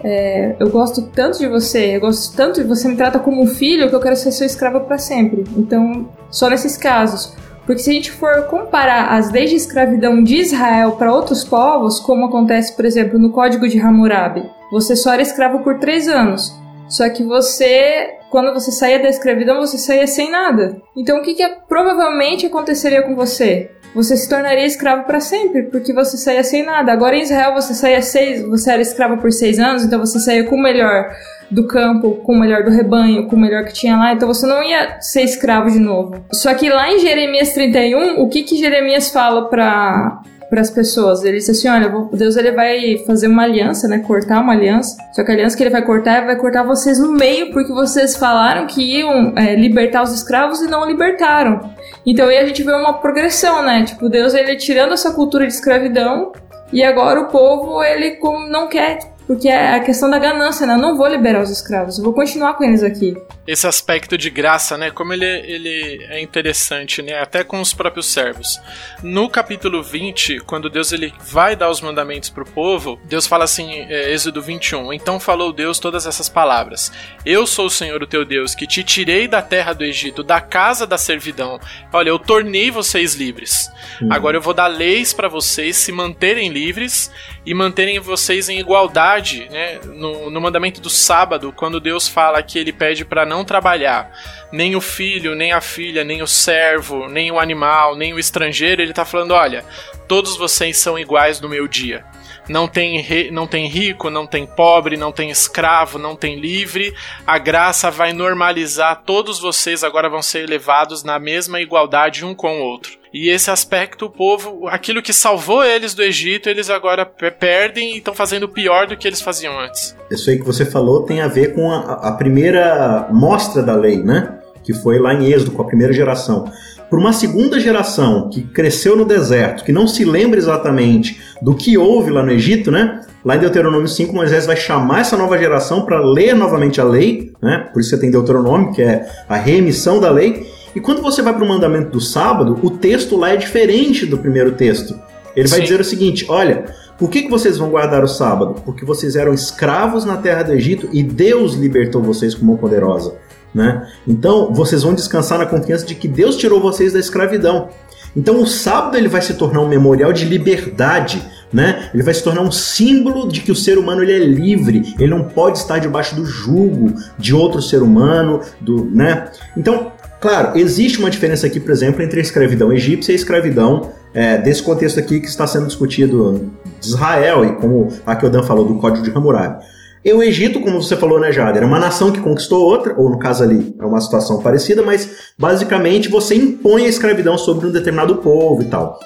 é, 0.03 0.57
eu 0.59 0.69
gosto 0.69 1.03
tanto 1.03 1.39
de 1.39 1.47
você, 1.47 1.95
eu 1.95 2.01
gosto 2.01 2.37
tanto 2.37 2.61
de 2.61 2.67
você 2.67 2.89
me 2.89 2.97
trata 2.97 3.21
como 3.21 3.41
um 3.41 3.47
filho 3.47 3.89
que 3.89 3.95
eu 3.95 4.01
quero 4.01 4.17
ser 4.17 4.33
seu 4.33 4.45
escravo 4.45 4.81
para 4.81 4.99
sempre. 4.99 5.45
Então, 5.57 6.09
só 6.33 6.51
nesses 6.51 6.77
casos. 6.77 7.33
Porque 7.65 7.81
se 7.81 7.91
a 7.91 7.93
gente 7.93 8.11
for 8.11 8.47
comparar 8.47 9.17
as 9.17 9.31
leis 9.31 9.51
de 9.51 9.57
escravidão 9.57 10.21
de 10.21 10.39
Israel 10.39 10.97
para 10.99 11.15
outros 11.15 11.45
povos, 11.45 12.01
como 12.01 12.25
acontece, 12.25 12.75
por 12.75 12.85
exemplo, 12.85 13.21
no 13.21 13.31
Código 13.31 13.69
de 13.69 13.79
Hammurabi, 13.79 14.43
você 14.73 14.97
só 14.97 15.13
era 15.13 15.23
escravo 15.23 15.61
por 15.61 15.79
três 15.79 16.09
anos. 16.09 16.53
Só 16.89 17.09
que 17.11 17.23
você, 17.23 18.19
quando 18.31 18.53
você 18.53 18.71
saía 18.73 18.99
da 18.99 19.09
escravidão, 19.09 19.61
você 19.61 19.79
saía 19.79 20.07
sem 20.07 20.31
nada. 20.31 20.81
Então, 20.97 21.19
o 21.19 21.23
que, 21.23 21.35
que 21.35 21.47
provavelmente 21.69 22.47
aconteceria 22.47 23.03
com 23.03 23.15
você? 23.15 23.71
você 23.95 24.17
se 24.17 24.29
tornaria 24.29 24.67
escravo 24.67 25.05
para 25.05 25.21
sempre, 25.21 25.65
porque 25.65 25.93
você 25.93 26.17
saía 26.17 26.45
sem 26.45 26.65
nada. 26.65 26.93
Agora 26.93 27.17
em 27.17 27.23
Israel 27.23 27.55
você 27.55 27.75
saía 27.75 28.03
seis, 28.03 28.43
você 28.43 28.71
era 28.71 28.83
escravo 28.83 29.19
por 29.19 29.33
seis 29.33 29.59
anos, 29.59 29.85
então 29.85 29.99
você 29.99 30.19
saía 30.21 30.45
com 30.45 30.57
o 30.57 30.63
melhor 30.63 31.11
do 31.51 31.67
campo, 31.67 32.17
com 32.17 32.35
o 32.35 32.39
melhor 32.39 32.63
do 32.63 32.71
rebanho, 32.71 33.27
com 33.27 33.37
o 33.37 33.41
melhor 33.41 33.65
que 33.65 33.73
tinha 33.73 33.97
lá, 33.97 34.13
então 34.13 34.29
você 34.29 34.47
não 34.47 34.63
ia 34.63 35.01
ser 35.01 35.23
escravo 35.23 35.71
de 35.71 35.79
novo. 35.79 36.23
Só 36.33 36.53
que 36.55 36.69
lá 36.69 36.91
em 36.93 36.99
Jeremias 36.99 37.53
31, 37.53 38.21
o 38.21 38.29
que 38.29 38.43
que 38.43 38.57
Jeremias 38.57 39.11
fala 39.11 39.49
para 39.49 40.23
para 40.49 40.61
as 40.61 40.71
pessoas. 40.71 41.25
Ele 41.25 41.39
disse 41.39 41.51
assim: 41.51 41.69
olha, 41.69 41.89
Deus 42.13 42.37
ele 42.37 42.53
vai 42.53 42.99
fazer 43.07 43.29
uma 43.29 43.45
aliança, 43.45 43.87
né? 43.89 43.99
Cortar 43.99 44.41
uma 44.41 44.53
aliança. 44.53 44.97
Só 45.13 45.23
que 45.25 45.31
a 45.31 45.35
aliança 45.35 45.57
que 45.57 45.63
ele 45.63 45.71
vai 45.71 45.85
cortar, 45.85 46.25
vai 46.25 46.37
cortar 46.37 46.63
vocês 46.63 46.99
no 46.99 47.13
meio, 47.13 47.53
porque 47.53 47.73
vocês 47.73 48.17
falaram 48.17 48.67
que 48.67 48.83
iam 48.83 49.35
é, 49.37 49.55
libertar 49.55 50.03
os 50.03 50.13
escravos 50.13 50.61
e 50.61 50.69
não 50.69 50.87
libertaram. 50.87 51.71
Então 52.07 52.29
aí 52.29 52.39
a 52.39 52.47
gente 52.47 52.63
vê 52.63 52.73
uma 52.73 52.95
progressão, 52.95 53.63
né? 53.63 53.85
Tipo, 53.85 54.09
Deus 54.09 54.35
ele 54.35 54.57
tirando 54.57 54.93
essa 54.93 55.13
cultura 55.13 55.47
de 55.47 55.53
escravidão 55.53 56.33
e 56.73 56.83
agora 56.83 57.21
o 57.21 57.27
povo 57.27 57.83
ele 57.83 58.19
não 58.49 58.69
quer 58.69 59.18
porque 59.29 59.47
é 59.47 59.75
a 59.75 59.81
questão 59.81 60.09
da 60.09 60.19
ganância, 60.19 60.67
né? 60.67 60.73
Eu 60.73 60.79
não 60.79 60.97
vou 60.97 61.07
liberar 61.07 61.43
os 61.43 61.51
escravos, 61.51 61.99
eu 61.99 62.05
vou 62.05 62.15
continuar 62.15 62.55
com 62.55 62.65
eles 62.65 62.83
aqui. 62.83 63.15
Esse 63.47 63.67
aspecto 63.67 64.17
de 64.17 64.31
graça, 64.31 64.79
né? 64.79 64.91
Como 64.91 65.13
ele, 65.13 65.27
ele 65.27 66.07
é 66.09 66.19
interessante, 66.19 67.03
né? 67.03 67.21
Até 67.21 67.45
com 67.45 67.61
os 67.61 67.75
próprios 67.75 68.07
servos. 68.07 68.59
No 69.03 69.29
capítulo 69.29 69.83
20, 69.83 70.41
quando 70.47 70.71
Deus 70.71 70.93
ele 70.93 71.13
vai 71.21 71.55
dar 71.55 71.69
os 71.69 71.83
mandamentos 71.83 72.31
para 72.31 72.43
o 72.43 72.51
povo, 72.51 72.99
Deus 73.05 73.27
fala 73.27 73.45
assim, 73.45 73.71
é, 73.91 74.11
Êxodo 74.15 74.41
21, 74.41 74.95
Então 74.95 75.21
falou 75.21 75.53
Deus 75.53 75.79
todas 75.79 76.07
essas 76.07 76.31
palavras. 76.31 76.91
Eu 77.27 77.47
sou 77.47 77.67
o 77.67 77.71
Senhor, 77.71 78.03
o 78.03 78.07
teu 78.07 78.25
Deus, 78.25 78.55
que 78.55 78.67
te 78.67 78.83
tirei 78.83 79.29
da 79.29 79.43
terra 79.43 79.75
do 79.75 79.85
Egito, 79.85 80.23
da 80.23 80.41
casa 80.41 80.87
da 80.87 80.97
servidão. 80.97 81.61
Olha, 81.93 82.09
eu 82.09 82.19
tornei 82.19 82.71
vocês 82.71 83.15
livres. 83.15 83.71
Uhum. 84.01 84.09
Agora 84.11 84.39
eu 84.39 84.43
vou 84.43 84.55
dar 84.55 84.69
leis 84.69 85.13
para 85.13 85.29
vocês 85.29 85.77
se 85.77 85.93
manterem 85.93 86.49
livres 86.49 87.13
e 87.45 87.53
manterem 87.53 87.99
vocês 87.99 88.49
em 88.49 88.59
igualdade, 88.59 89.18
né? 89.51 89.81
No, 89.85 90.31
no 90.31 90.41
mandamento 90.41 90.81
do 90.81 90.91
sábado, 90.91 91.53
quando 91.55 91.81
Deus 91.81 92.07
fala 92.09 92.43
que 92.43 92.59
ele 92.59 92.73
pede 92.73 93.05
para 93.05 93.27
não 93.27 93.45
trabalhar, 93.45 94.13
nem 94.53 94.77
o 94.77 94.81
filho, 94.81 95.35
nem 95.35 95.53
a 95.53 95.61
filha, 95.61 96.05
nem 96.05 96.23
o 96.23 96.27
servo, 96.27 97.09
nem 97.09 97.31
o 97.31 97.39
animal, 97.39 97.97
nem 97.97 98.13
o 98.13 98.19
estrangeiro, 98.19 98.83
ele 98.83 98.93
tá 98.93 99.05
falando: 99.05 99.33
olha, 99.33 99.65
todos 100.07 100.37
vocês 100.37 100.77
são 100.79 100.99
iguais 100.99 101.41
no 101.41 101.49
meu 101.49 101.67
dia. 101.67 102.05
Não 102.49 102.67
tem, 102.67 102.99
re, 103.01 103.31
não 103.31 103.47
tem 103.47 103.67
rico, 103.67 104.09
não 104.09 104.27
tem 104.27 104.47
pobre, 104.47 104.97
não 104.97 105.13
tem 105.13 105.31
escravo, 105.31 105.99
não 105.99 106.17
tem 106.17 106.41
livre. 106.41 106.95
A 107.27 107.39
graça 107.39 107.91
vai 107.91 108.15
normalizar, 108.15 109.03
todos 109.05 109.39
vocês 109.39 109.85
agora 109.85 110.09
vão 110.09 110.23
ser 110.23 110.45
elevados 110.45 111.05
na 111.05 111.19
mesma 111.19 111.61
igualdade 111.61 112.25
um 112.25 112.35
com 112.35 112.59
o 112.59 112.63
outro. 112.63 112.98
E 113.13 113.31
esse 113.31 113.51
aspecto, 113.51 114.07
o 114.07 114.11
povo, 114.11 114.69
aquilo 114.69 115.03
que 115.03 115.13
salvou 115.13 115.65
eles 115.65 115.95
do 115.95 116.03
Egito, 116.03 116.49
eles 116.49 116.69
agora 116.69 117.07
perdem 117.07 117.95
e 117.95 117.99
estão 117.99 118.15
fazendo 118.15 118.49
pior 118.49 118.87
do 118.87 118.97
que 118.97 119.07
eles 119.07 119.21
faziam 119.21 119.59
antes. 119.59 119.97
Isso 120.11 120.31
aí 120.31 120.39
que 120.39 120.45
você 120.45 120.65
falou 120.65 121.05
tem 121.05 121.21
a 121.21 121.29
ver 121.29 121.55
com 121.55 121.71
a, 121.71 122.09
a 122.09 122.13
primeira 122.13 123.09
mostra 123.11 123.63
da 123.63 123.75
lei, 123.75 124.03
né? 124.03 124.39
Que 124.63 124.75
foi 124.75 124.99
lá 124.99 125.15
em 125.15 125.33
Êxodo, 125.33 125.53
com 125.53 125.63
a 125.63 125.67
primeira 125.67 125.93
geração 125.93 126.51
por 126.91 126.99
uma 126.99 127.13
segunda 127.13 127.61
geração 127.61 128.31
que 128.31 128.43
cresceu 128.43 128.97
no 128.97 129.05
deserto, 129.05 129.65
que 129.65 129.73
não 129.73 129.87
se 129.87 130.05
lembra 130.05 130.39
exatamente 130.39 131.21
do 131.43 131.55
que 131.55 131.77
houve 131.77 132.11
lá 132.11 132.23
no 132.23 132.33
Egito, 132.33 132.71
né? 132.71 133.03
Lá 133.25 133.37
em 133.37 133.41
Deuteronômio 133.41 133.89
5, 133.89 134.15
Moisés 134.15 134.47
vai 134.47 134.57
chamar 134.57 135.01
essa 135.01 135.17
nova 135.17 135.37
geração 135.37 135.85
para 135.85 136.01
ler 136.01 136.35
novamente 136.35 136.81
a 136.81 136.85
lei, 136.85 137.33
né? 137.43 137.69
Por 137.73 137.81
isso 137.81 137.91
você 137.91 137.99
tem 137.99 138.11
Deuteronômio, 138.11 138.73
que 138.73 138.83
é 138.83 139.07
a 139.29 139.37
reemissão 139.37 140.01
da 140.01 140.11
lei. 140.11 140.47
E 140.79 140.81
quando 140.81 141.03
você 141.03 141.21
vai 141.21 141.35
para 141.35 141.43
o 141.43 141.49
mandamento 141.49 141.91
do 141.91 142.01
sábado, 142.01 142.57
o 142.63 142.71
texto 142.71 143.17
lá 143.17 143.31
é 143.31 143.37
diferente 143.37 144.07
do 144.07 144.17
primeiro 144.17 144.53
texto. 144.53 144.97
Ele 145.35 145.49
vai 145.49 145.59
Sim. 145.59 145.65
dizer 145.65 145.81
o 145.81 145.85
seguinte: 145.85 146.25
olha, 146.29 146.67
por 146.97 147.11
que, 147.11 147.23
que 147.23 147.29
vocês 147.29 147.59
vão 147.59 147.69
guardar 147.69 148.05
o 148.05 148.07
sábado? 148.07 148.55
Porque 148.65 148.85
vocês 148.85 149.17
eram 149.17 149.35
escravos 149.35 150.05
na 150.05 150.19
terra 150.19 150.45
do 150.45 150.53
Egito 150.53 150.89
e 150.93 151.03
Deus 151.03 151.55
libertou 151.55 152.01
vocês 152.01 152.33
com 152.33 152.47
mão 152.47 152.57
poderosa. 152.57 153.17
Né? 153.53 153.89
Então, 154.07 154.55
vocês 154.55 154.85
vão 154.85 154.95
descansar 154.95 155.37
na 155.37 155.47
confiança 155.47 155.85
de 155.85 155.97
que 155.97 156.07
Deus 156.07 156.37
tirou 156.37 156.61
vocês 156.61 156.93
da 156.93 157.01
escravidão. 157.01 157.71
Então, 158.17 158.41
o 158.41 158.47
sábado 158.47 158.97
ele 158.97 159.09
vai 159.09 159.21
se 159.21 159.35
tornar 159.35 159.61
um 159.61 159.69
memorial 159.69 160.13
de 160.13 160.27
liberdade, 160.27 161.21
né? 161.53 161.91
Ele 161.93 162.05
vai 162.05 162.15
se 162.15 162.23
tornar 162.23 162.43
um 162.43 162.53
símbolo 162.53 163.27
de 163.27 163.41
que 163.41 163.51
o 163.51 163.57
ser 163.57 163.79
humano 163.79 164.03
ele 164.03 164.13
é 164.13 164.19
livre, 164.19 164.95
ele 164.97 165.11
não 165.11 165.25
pode 165.25 165.59
estar 165.59 165.79
debaixo 165.79 166.15
do 166.15 166.25
jugo 166.25 166.95
de 167.19 167.35
outro 167.35 167.61
ser 167.61 167.83
humano, 167.83 168.41
do, 168.61 168.85
né? 168.85 169.31
Então, 169.57 169.93
claro, 170.21 170.59
existe 170.59 170.99
uma 170.99 171.11
diferença 171.11 171.47
aqui, 171.47 171.61
por 171.61 171.71
exemplo, 171.71 172.03
entre 172.03 172.19
a 172.19 172.23
escravidão 172.23 172.73
egípcia 172.73 173.13
e 173.13 173.15
a 173.15 173.17
escravidão 173.17 173.93
é, 174.15 174.39
desse 174.39 174.63
contexto 174.63 174.99
aqui 174.99 175.21
que 175.21 175.27
está 175.27 175.47
sendo 175.47 175.67
discutido 175.67 176.51
de 176.81 176.87
Israel 176.87 177.45
e 177.45 177.53
como 177.57 177.89
a 178.07 178.17
Keldan 178.17 178.43
falou 178.43 178.65
do 178.65 178.77
Código 178.77 179.05
de 179.05 179.11
Hammurabi. 179.11 179.65
E 180.05 180.13
o 180.13 180.23
Egito, 180.23 180.61
como 180.61 180.81
você 180.81 180.97
falou, 180.97 181.21
né, 181.21 181.33
Jade, 181.33 181.59
era 181.59 181.67
uma 181.67 181.79
nação 181.79 182.13
que 182.13 182.21
conquistou 182.21 182.65
outra, 182.65 182.95
ou 182.97 183.11
no 183.11 183.19
caso 183.19 183.43
ali 183.43 183.75
é 183.79 183.85
uma 183.85 184.01
situação 184.01 184.41
parecida, 184.41 184.83
mas 184.83 185.33
basicamente 185.37 186.09
você 186.09 186.37
impõe 186.37 186.85
a 186.87 186.89
escravidão 186.89 187.37
sobre 187.37 187.67
um 187.67 187.73
determinado 187.73 188.17
povo 188.17 188.63
e 188.63 188.67
tal 188.67 188.99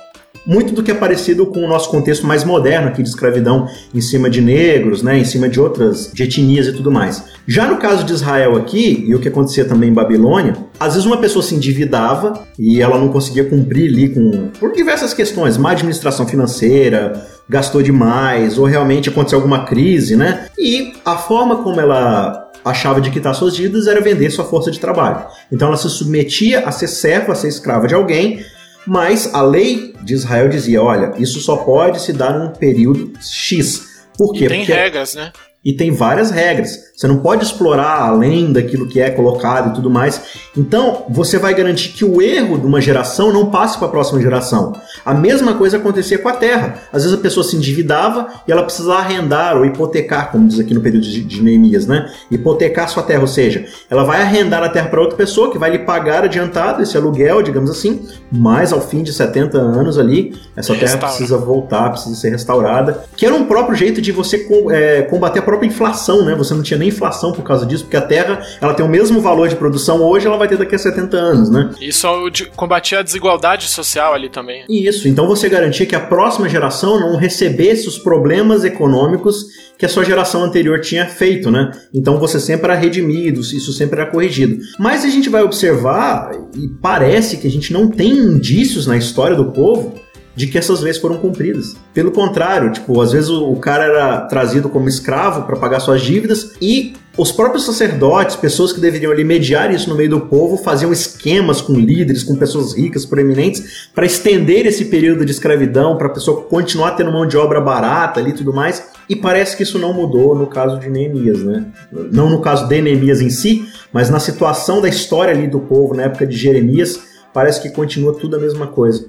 muito 0.47 0.73
do 0.73 0.83
que 0.83 0.91
é 0.91 0.95
parecido 0.95 1.47
com 1.47 1.65
o 1.65 1.69
nosso 1.69 1.91
contexto 1.91 2.27
mais 2.27 2.45
moderno 2.45 2.89
aqui 2.89 3.03
de 3.03 3.09
escravidão 3.09 3.69
em 3.95 4.01
cima 4.01 4.29
de 4.29 4.41
negros, 4.41 5.03
né, 5.03 5.19
em 5.19 5.25
cima 5.25 5.49
de 5.49 5.61
outras 5.61 6.11
de 6.13 6.23
etnias 6.23 6.67
e 6.67 6.73
tudo 6.73 6.91
mais. 6.91 7.25
Já 7.47 7.67
no 7.67 7.77
caso 7.77 8.05
de 8.05 8.13
Israel 8.13 8.57
aqui, 8.57 9.05
e 9.07 9.15
o 9.15 9.21
que 9.21 9.29
acontecia 9.29 9.65
também 9.65 9.91
em 9.91 9.95
Babilônia, 9.95 10.57
às 10.79 10.95
vezes 10.95 11.07
uma 11.07 11.19
pessoa 11.19 11.43
se 11.43 11.55
endividava 11.55 12.45
e 12.59 12.81
ela 12.81 12.99
não 12.99 13.09
conseguia 13.09 13.45
cumprir 13.45 13.91
ali 13.91 14.09
com 14.09 14.49
por 14.59 14.73
diversas 14.73 15.15
questões, 15.15 15.57
má 15.57 15.73
administração 15.73 16.27
financeira, 16.27 17.27
gastou 17.49 17.83
demais, 17.83 18.59
ou 18.59 18.65
realmente 18.65 19.09
aconteceu 19.09 19.39
alguma 19.39 19.65
crise, 19.65 20.17
né? 20.17 20.47
E 20.59 20.93
a 21.05 21.17
forma 21.17 21.57
como 21.63 21.81
ela 21.81 22.51
achava 22.65 23.01
de 23.01 23.11
quitar 23.11 23.35
suas 23.35 23.55
dívidas 23.55 23.87
era 23.87 24.01
vender 24.01 24.31
sua 24.31 24.45
força 24.45 24.71
de 24.71 24.79
trabalho. 24.79 25.27
Então 25.51 25.69
ela 25.69 25.77
se 25.77 25.89
submetia 25.91 26.61
a 26.61 26.73
ser 26.73 26.89
serva, 26.89 27.33
a 27.33 27.35
ser 27.35 27.49
escrava 27.49 27.87
de 27.87 27.95
alguém 27.95 28.45
mas 28.87 29.33
a 29.35 29.43
lei 29.43 29.95
de 30.03 30.15
Israel 30.15 30.49
dizia: 30.49 30.83
olha, 30.83 31.13
isso 31.19 31.41
só 31.41 31.57
pode 31.57 32.01
se 32.01 32.13
dar 32.13 32.39
num 32.39 32.53
período 32.53 33.13
X. 33.21 33.87
Por 34.17 34.33
quê? 34.33 34.45
E 34.45 34.49
tem 34.49 34.59
Porque 34.61 34.73
regras, 34.73 35.15
né? 35.15 35.33
E 35.65 35.73
tem 35.73 35.91
várias 35.93 36.31
regras. 36.31 36.92
Você 37.03 37.09
não 37.09 37.19
pode 37.19 37.43
explorar 37.43 38.01
além 38.01 38.53
daquilo 38.53 38.87
que 38.87 39.01
é 39.01 39.11
colocado 39.11 39.71
e 39.71 39.75
tudo 39.75 39.91
mais. 39.91 40.23
Então, 40.57 41.05
você 41.09 41.37
vai 41.37 41.53
garantir 41.53 41.89
que 41.89 42.05
o 42.05 42.23
erro 42.23 42.57
de 42.57 42.65
uma 42.65 42.81
geração 42.81 43.33
não 43.33 43.51
passe 43.51 43.77
para 43.77 43.89
a 43.89 43.91
próxima 43.91 44.21
geração. 44.21 44.73
A 45.05 45.13
mesma 45.13 45.55
coisa 45.55 45.79
acontecia 45.79 46.17
com 46.17 46.29
a 46.29 46.35
terra. 46.35 46.77
Às 46.93 47.03
vezes 47.03 47.19
a 47.19 47.21
pessoa 47.21 47.43
se 47.43 47.57
endividava 47.57 48.29
e 48.47 48.53
ela 48.53 48.63
precisava 48.63 49.01
arrendar 49.01 49.57
ou 49.57 49.67
hipotecar, 49.67 50.31
como 50.31 50.47
diz 50.47 50.61
aqui 50.61 50.73
no 50.73 50.81
período 50.81 51.03
de, 51.03 51.25
de 51.25 51.43
Neemias, 51.43 51.89
né? 51.89 52.09
Hipotecar 52.31 52.89
sua 52.89 53.03
terra, 53.03 53.23
ou 53.23 53.27
seja, 53.27 53.65
ela 53.91 54.05
vai 54.05 54.23
arrendar 54.23 54.63
a 54.63 54.69
terra 54.69 54.89
para 54.89 55.01
outra 55.01 55.17
pessoa 55.17 55.51
que 55.51 55.59
vai 55.59 55.71
lhe 55.71 55.81
pagar 55.81 56.23
adiantado 56.23 56.85
esse 56.85 56.97
aluguel, 56.97 57.43
digamos 57.43 57.69
assim, 57.69 58.07
mas 58.31 58.73
ao 58.73 58.81
fim 58.81 59.03
de 59.03 59.13
70 59.13 59.59
anos 59.59 59.99
ali, 59.99 60.37
essa 60.57 60.73
terra 60.73 60.93
Restaura. 60.93 61.07
precisa 61.09 61.37
voltar, 61.37 61.91
precisa 61.91 62.15
ser 62.15 62.31
restaurada. 62.31 63.03
Que 63.17 63.27
era 63.27 63.35
um 63.35 63.47
próprio 63.47 63.75
jeito 63.75 64.01
de 64.01 64.13
você 64.13 64.47
é, 64.71 65.03
combater 65.03 65.41
a 65.41 65.43
própria 65.43 65.67
inflação, 65.67 66.25
né? 66.25 66.37
Você 66.37 66.55
não 66.55 66.63
tinha 66.63 66.79
nem 66.79 66.92
inflação 66.93 67.33
por 67.33 67.43
causa 67.43 67.67
disso, 67.67 67.85
porque 67.85 67.97
a 67.97 68.03
terra 68.03 68.41
ela 68.61 68.75
tem 68.75 68.85
o 68.85 68.89
mesmo 68.89 69.21
valor 69.21 69.49
de 69.49 69.57
produção 69.57 70.03
hoje, 70.03 70.27
ela 70.27 70.37
vai 70.37 70.49
ter 70.49 70.57
daqui 70.57 70.75
a 70.75 70.79
70 70.79 71.17
anos, 71.17 71.51
né? 71.51 71.71
Isso 71.81 72.07
combatia 72.55 73.01
a 73.01 73.03
desigualdade 73.03 73.69
social 73.69 74.15
ali 74.15 74.29
também. 74.29 74.65
Isso, 74.69 75.09
então 75.09 75.27
você 75.27 75.49
garantia 75.49 75.87
que 75.87 75.97
a 75.97 76.01
próxima 76.01 76.49
geração 76.49 77.01
não 77.01 77.17
recebesse 77.17 77.89
os 77.89 77.99
problemas 77.99 78.65
econômicos 78.65 79.47
que 79.79 79.87
a 79.87 79.89
sua 79.89 80.05
geração 80.05 80.45
anterior 80.45 80.81
tinha 80.81 81.07
feito, 81.07 81.51
né? 81.51 81.73
Então 81.93 82.19
você 82.19 82.39
sempre 82.39 82.71
era 82.71 82.81
redimido, 82.81 83.41
isso 83.41 83.73
sempre 83.73 84.01
era 84.01 84.11
corrigido. 84.11 84.59
Mas 84.79 85.05
a 85.05 85.09
gente 85.09 85.29
vai 85.29 85.43
observar, 85.43 86.31
e 86.55 86.69
parece 86.81 87.39
que 87.39 87.49
a 87.49 87.51
gente 87.51 87.73
não 87.73 87.89
tem 87.89 88.13
indícios 88.13 88.87
na 88.87 88.97
história 88.97 89.37
do 89.37 89.51
povo 89.53 89.95
de 90.35 90.47
que 90.47 90.59
essas 90.59 90.81
leis 90.81 90.99
foram 90.99 91.19
cumpridas. 91.19 91.77
Pelo 91.93 92.11
contrário, 92.11 92.73
tipo, 92.73 93.01
às 93.01 93.13
vezes 93.13 93.29
o, 93.29 93.55
cara 93.57 93.85
era 93.85 94.21
trazido 94.23 94.69
como 94.69 94.89
escravo 94.89 95.43
para 95.43 95.57
pagar 95.57 95.81
suas 95.81 96.01
dívidas 96.01 96.53
e 96.61 96.95
os 97.17 97.31
próprios 97.31 97.67
sacerdotes, 97.67 98.37
pessoas 98.37 98.73
que 98.73 98.81
deveriam 98.81 99.13
ali 99.13 99.23
mediar 99.23 99.73
isso 99.73 99.91
no 99.91 99.95
meio 99.95 100.09
do 100.09 100.21
povo, 100.23 100.57
faziam 100.57 100.91
esquemas 100.91 101.61
com 101.61 101.75
líderes, 101.75 102.23
com 102.23 102.35
pessoas 102.37 102.75
ricas, 102.75 103.05
proeminentes, 103.05 103.91
para 103.95 104.07
estender 104.07 104.65
esse 104.65 104.87
período 104.87 105.25
de 105.25 105.31
escravidão, 105.31 105.99
para 105.99 106.07
a 106.07 106.11
pessoa 106.11 106.43
continuar 106.45 106.93
tendo 106.93 107.13
mão 107.13 107.27
de 107.27 107.37
obra 107.37 107.61
barata 107.61 108.19
ali 108.19 108.31
e 108.31 108.35
tudo 108.35 108.55
mais. 108.55 108.83
E 109.09 109.15
parece 109.15 109.57
que 109.57 109.63
isso 109.63 109.79
não 109.79 109.93
mudou 109.93 110.35
no 110.35 110.47
caso 110.47 110.79
de 110.81 110.89
Neemias, 110.89 111.43
né? 111.43 111.67
Não 111.93 112.31
no 112.31 112.41
caso 112.41 112.67
de 112.67 112.81
Neemias 112.81 113.21
em 113.21 113.29
si, 113.29 113.69
mas 113.93 114.09
na 114.09 114.19
situação 114.19 114.81
da 114.81 114.89
história 114.89 115.35
ali 115.35 115.47
do 115.47 115.61
povo, 115.61 115.95
na 115.95 116.05
época 116.05 116.27
de 116.27 116.35
Jeremias, 116.35 116.99
parece 117.35 117.61
que 117.61 117.69
continua 117.69 118.15
tudo 118.15 118.37
a 118.37 118.39
mesma 118.39 118.69
coisa. 118.69 119.05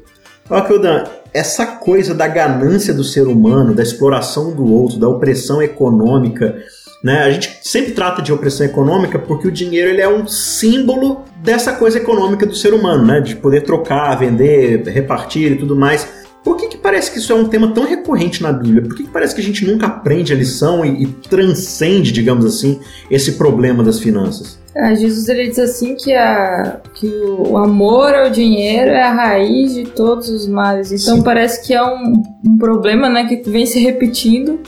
Ó, 0.54 0.62
Kildan, 0.62 1.06
essa 1.34 1.66
coisa 1.66 2.14
da 2.14 2.28
ganância 2.28 2.94
do 2.94 3.04
ser 3.04 3.24
humano, 3.24 3.74
da 3.74 3.82
exploração 3.82 4.52
do 4.52 4.72
outro, 4.72 5.00
da 5.00 5.10
opressão 5.10 5.60
econômica, 5.64 6.56
né? 7.04 7.24
A 7.24 7.32
gente 7.32 7.58
sempre 7.64 7.94
trata 7.94 8.22
de 8.22 8.32
opressão 8.32 8.64
econômica 8.64 9.18
porque 9.18 9.48
o 9.48 9.52
dinheiro 9.52 9.90
ele 9.90 10.00
é 10.00 10.08
um 10.08 10.28
símbolo 10.28 11.24
dessa 11.42 11.74
coisa 11.74 11.98
econômica 11.98 12.46
do 12.46 12.56
ser 12.56 12.72
humano, 12.72 13.04
né? 13.04 13.20
De 13.20 13.36
poder 13.36 13.62
trocar, 13.62 14.14
vender, 14.14 14.84
repartir 14.90 15.54
e 15.54 15.56
tudo 15.56 15.76
mais. 15.76 16.08
Por 16.44 16.56
que, 16.56 16.68
que 16.68 16.78
parece 16.78 17.10
que 17.10 17.18
isso 17.18 17.34
é 17.34 17.36
um 17.36 17.46
tema 17.46 17.74
tão 17.74 17.84
recorrente 17.84 18.44
na 18.44 18.54
Bíblia? 18.54 18.84
Por 18.84 18.96
que, 18.96 19.06
que 19.06 19.10
parece 19.10 19.34
que 19.34 19.42
a 19.42 19.44
gente 19.44 19.66
nunca 19.66 19.88
aprende 19.88 20.34
a 20.34 20.36
lição 20.36 20.86
e, 20.86 21.02
e 21.02 21.08
transcende, 21.08 22.12
digamos 22.12 22.46
assim, 22.46 22.80
esse 23.10 23.32
problema 23.40 23.84
das 23.84 23.98
finanças? 23.98 24.62
É, 24.76 24.96
Jesus 24.96 25.30
ele 25.30 25.50
diz 25.50 25.60
assim 25.60 25.96
que, 25.96 26.14
a, 26.14 26.80
que 26.96 27.08
o 27.08 27.58
amor 27.58 28.14
ao 28.16 28.30
dinheiro 28.30 28.90
é 28.90 29.04
a 29.04 29.14
raiz 29.14 29.74
de 29.74 29.84
todos 29.84 30.30
os 30.30 30.48
males. 30.48 30.92
Então 30.92 31.18
Sim. 31.18 31.24
parece 31.24 31.66
que 31.66 31.74
é 31.74 31.84
um, 31.84 32.24
um 32.44 32.58
problema 32.58 33.08
né, 33.08 33.26
que 33.26 33.50
vem 33.50 33.66
se 33.66 33.80
repetindo 33.80 34.60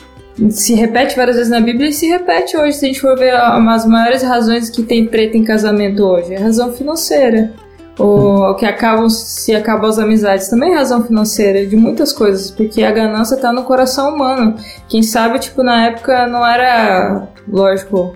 se 0.49 0.73
repete 0.73 1.15
várias 1.15 1.37
vezes 1.37 1.49
na 1.49 1.61
Bíblia 1.61 1.89
e 1.89 1.93
se 1.93 2.07
repete 2.07 2.57
hoje. 2.57 2.73
Se 2.73 2.85
a 2.85 2.87
gente 2.89 3.01
for 3.01 3.17
ver 3.17 3.33
as 3.33 3.85
maiores 3.85 4.21
razões 4.21 4.69
que 4.69 4.83
tem 4.83 5.07
treta 5.07 5.37
em 5.37 5.43
casamento 5.43 6.03
hoje, 6.03 6.33
é 6.33 6.37
a 6.37 6.41
razão 6.41 6.73
financeira. 6.73 7.53
ou 7.97 8.53
que 8.55 8.65
acabam 8.65 9.09
se 9.09 9.55
acabam 9.55 9.89
as 9.89 9.97
amizades, 9.97 10.49
também 10.49 10.73
é 10.73 10.75
razão 10.75 11.01
financeira 11.01 11.65
de 11.65 11.77
muitas 11.77 12.11
coisas, 12.11 12.51
porque 12.51 12.83
a 12.83 12.91
ganância 12.91 13.37
tá 13.37 13.53
no 13.53 13.63
coração 13.63 14.13
humano. 14.13 14.55
Quem 14.89 15.01
sabe, 15.01 15.39
tipo, 15.39 15.63
na 15.63 15.85
época 15.85 16.27
não 16.27 16.45
era, 16.45 17.29
lógico, 17.47 18.13